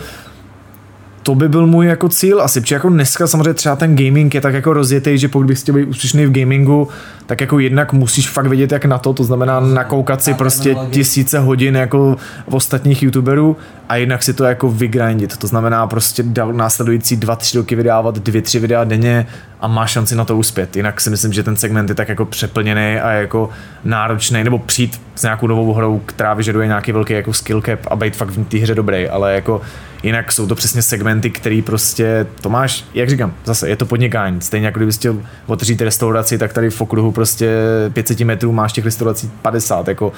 [1.26, 4.40] to by byl můj jako cíl asi, protože jako dneska samozřejmě třeba ten gaming je
[4.40, 6.88] tak jako rozjetý, že pokud bych chtěl být úspěšný v gamingu,
[7.26, 11.38] tak jako jednak musíš fakt vědět jak na to, to znamená nakoukat si prostě tisíce
[11.38, 12.16] hodin jako
[12.48, 13.56] v ostatních youtuberů
[13.88, 18.42] a jednak si to jako vygrindit, to znamená prostě následující dva, tři roky vydávat dvě,
[18.42, 19.26] tři videa denně
[19.60, 20.76] a má šanci na to uspět.
[20.76, 23.50] Jinak si myslím, že ten segment je tak jako přeplněný a jako
[23.84, 27.96] náročný, nebo přijít s nějakou novou hrou, která vyžaduje nějaký velký jako skill cap a
[27.96, 29.60] být fakt v té hře dobrý, ale jako
[30.02, 34.40] jinak jsou to přesně segmenty, který prostě, to máš, jak říkám, zase je to podnikání,
[34.40, 35.16] stejně jako kdybys chtěl
[35.46, 37.56] otevřít restauraci, tak tady v okruhu prostě
[37.92, 40.12] 500 metrů máš těch restaurací 50, jako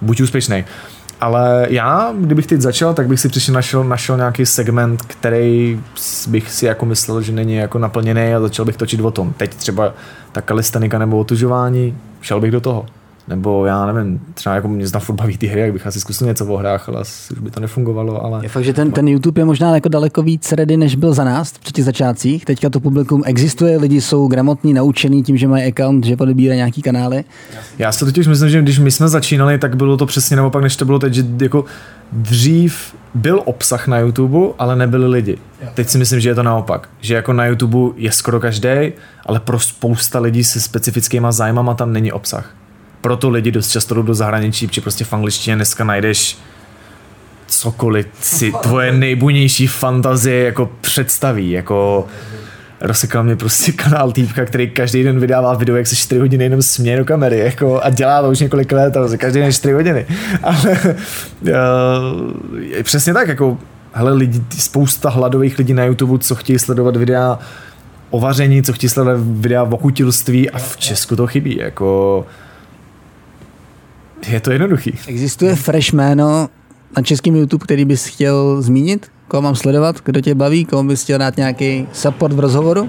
[0.00, 0.64] buď úspěšný.
[1.24, 5.80] Ale já, kdybych teď začal, tak bych si přišel našel, našel nějaký segment, který
[6.28, 9.32] bych si jako myslel, že není jako naplněný a začal bych točit o tom.
[9.36, 9.94] Teď třeba
[10.32, 12.86] ta kalistanika nebo otužování, šel bych do toho.
[13.28, 16.26] Nebo já nevím, třeba jako mě zna furt baví ty hry, jak bych asi zkusil
[16.26, 18.24] něco o hrách, ale asi už by to nefungovalo.
[18.24, 18.40] Ale...
[18.42, 21.24] Je fakt, že ten, ten YouTube je možná jako daleko víc ready, než byl za
[21.24, 22.44] nás při těch začátcích.
[22.44, 26.82] Teďka to publikum existuje, lidi jsou gramotní, naučení tím, že mají account, že podebírají nějaký
[26.82, 27.24] kanály.
[27.78, 30.76] Já si totiž myslím, že když my jsme začínali, tak bylo to přesně naopak, než
[30.76, 31.64] to bylo teď, že jako
[32.12, 35.38] dřív byl obsah na YouTube, ale nebyli lidi.
[35.74, 36.88] Teď si myslím, že je to naopak.
[37.00, 38.92] Že jako na YouTube je skoro každý,
[39.26, 42.54] ale pro spousta lidí se specifickýma zájmama tam není obsah
[43.04, 46.38] proto lidi dost často jdou do zahraničí, protože prostě v angličtině dneska najdeš
[47.46, 52.06] cokoliv si tvoje nejbujnější fantazie jako představí, jako
[52.80, 56.62] rozsekal mě prostě kanál týpka, který každý den vydává video, jak se 4 hodiny jenom
[56.62, 60.06] směje do kamery jako, a dělá to už několik let, ale každý den 4 hodiny.
[60.42, 60.96] Ale
[61.42, 61.52] uh,
[62.82, 63.58] přesně tak, jako
[63.92, 67.38] hele, lidi, spousta hladových lidí na YouTube, co chtějí sledovat videa
[68.10, 72.26] o vaření, co chtějí sledovat videa o kutilství a v Česku to chybí, jako
[74.28, 74.98] je to jednoduchý.
[75.06, 76.48] Existuje fresh jméno
[76.96, 79.06] na českém YouTube, který bys chtěl zmínit?
[79.28, 79.96] Koho mám sledovat?
[80.04, 80.64] Kdo tě baví?
[80.64, 82.88] Koho bys chtěl dát nějaký support v rozhovoru?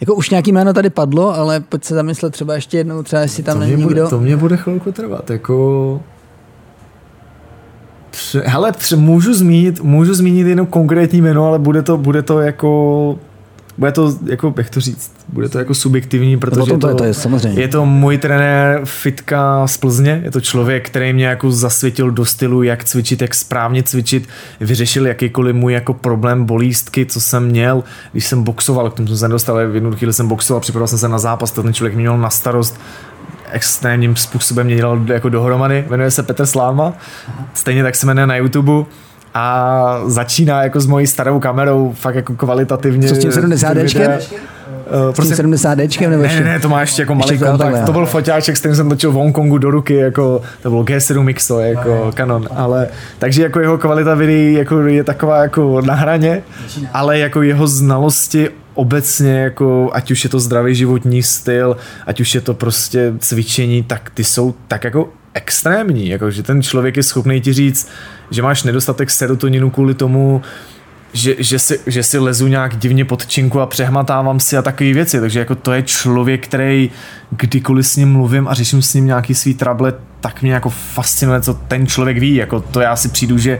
[0.00, 3.42] Jako už nějaký jméno tady padlo, ale pojď se zamyslet třeba ještě jednou, třeba jestli
[3.42, 4.08] tam to není bude, nikdo.
[4.08, 6.00] To mě bude chvilku trvat, jako...
[8.10, 12.40] Pře, hele, pře, můžu zmínit, můžu zmínit jenom konkrétní jméno, ale bude to, bude to
[12.40, 13.18] jako
[13.80, 17.14] bude to, jako, jak to říct, bude to jako subjektivní, protože to, je, to je,
[17.14, 17.60] samozřejmě.
[17.60, 22.24] je to můj trenér Fitka z Plzně, je to člověk, který mě jako zasvětil do
[22.24, 24.28] stylu, jak cvičit, jak správně cvičit,
[24.60, 29.16] vyřešil jakýkoliv můj jako problém bolístky, co jsem měl, když jsem boxoval, k tomu jsem
[29.16, 31.96] se nedostal, ale v jednu chvíli jsem boxoval, připravil jsem se na zápas, ten člověk
[31.96, 32.80] měl na starost.
[33.52, 36.92] Extrémním způsobem mě dělal jako dohromady, jmenuje se Petr Sláma,
[37.54, 38.86] stejně tak se jmenuje na YouTube,
[39.34, 43.08] a začíná jako s mojí starou kamerou fakt jako kvalitativně.
[43.08, 44.12] Co s tím 70 dčkem?
[45.08, 47.84] Uh, tím 70 dčkem nebo ne, ne, to má ještě jako malý ještě kontakt.
[47.86, 51.22] To byl foťáček, s kterým jsem točil v Hongkongu do ruky, jako, to bylo G7
[51.22, 52.12] Mixo, jako okay.
[52.12, 56.42] Canon, ale takže jako jeho kvalita videí jako je taková jako na hraně,
[56.92, 61.76] ale jako jeho znalosti obecně, jako, ať už je to zdravý životní styl,
[62.06, 66.62] ať už je to prostě cvičení, tak ty jsou tak jako extrémní, jako, že ten
[66.62, 67.88] člověk je schopný ti říct,
[68.30, 70.42] že máš nedostatek serotoninu kvůli tomu,
[71.12, 74.92] že, že, si, že si lezu nějak divně pod činku a přehmatávám si a takové
[74.92, 76.90] věci, takže jako to je člověk, který
[77.30, 81.40] kdykoliv s ním mluvím a řeším s ním nějaký svý trable, tak mě jako fascinuje,
[81.40, 83.58] co ten člověk ví, jako to já si přijdu, že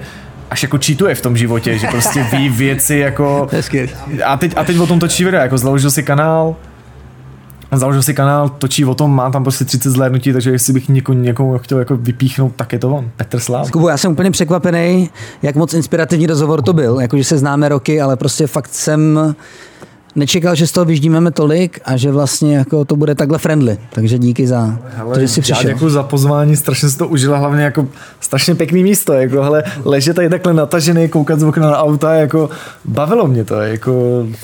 [0.51, 3.49] až jako čítuje v tom životě, že prostě ví věci jako...
[4.25, 6.57] A teď, a teď o tom točí video, jako založil si kanál,
[7.79, 11.21] založil si kanál, točí o tom, má tam prostě 30 zhlédnutí, takže jestli bych někomu,
[11.21, 13.71] někomu chtěl jako vypíchnout, tak je to on, Petr Sláv.
[13.71, 15.11] Kubu, já jsem úplně překvapený,
[15.43, 19.35] jak moc inspirativní rozhovor to byl, jakože se známe roky, ale prostě fakt jsem
[20.15, 23.79] nečekal, že z toho vyždímeme tolik a že vlastně jako to bude takhle friendly.
[23.91, 25.69] Takže díky za hele, to, že jsi přišel.
[25.69, 27.87] Já děkuji za pozvání, strašně si to užila, hlavně jako
[28.21, 32.51] strašně pěkný místo, jako hele, ležet tady takhle natažený, koukat z okna na auta, jako
[32.85, 33.93] bavilo mě to, jako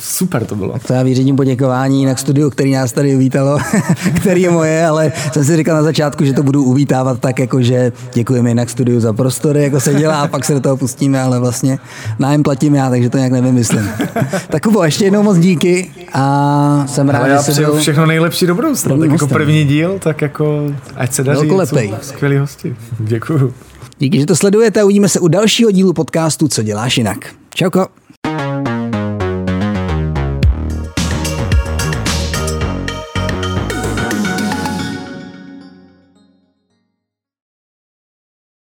[0.01, 0.73] super to bylo.
[0.73, 3.59] Tak to já vyřídím poděkování na studiu, který nás tady uvítalo,
[4.17, 7.63] který je moje, ale jsem si říkal na začátku, že to budu uvítávat tak, jako
[7.63, 11.23] že děkujeme jinak studiu za prostory, jako se dělá, a pak se do toho pustíme,
[11.23, 11.79] ale vlastně
[12.19, 13.89] nájem platím já, takže to nějak nevymyslím.
[14.49, 17.79] tak Kubo, ještě jednou moc díky díky a jsem rád, že byl...
[17.79, 18.97] všechno nejlepší do budoucna.
[18.99, 21.51] Tak jako první díl, tak jako ať se daří.
[21.51, 21.95] lepej.
[22.03, 22.77] Skvělý hosti.
[22.99, 23.55] Děkuju.
[23.99, 24.85] Díky, že to sledujete.
[24.85, 27.19] Uvidíme se u dalšího dílu podcastu Co děláš jinak.
[27.55, 27.87] Čauko.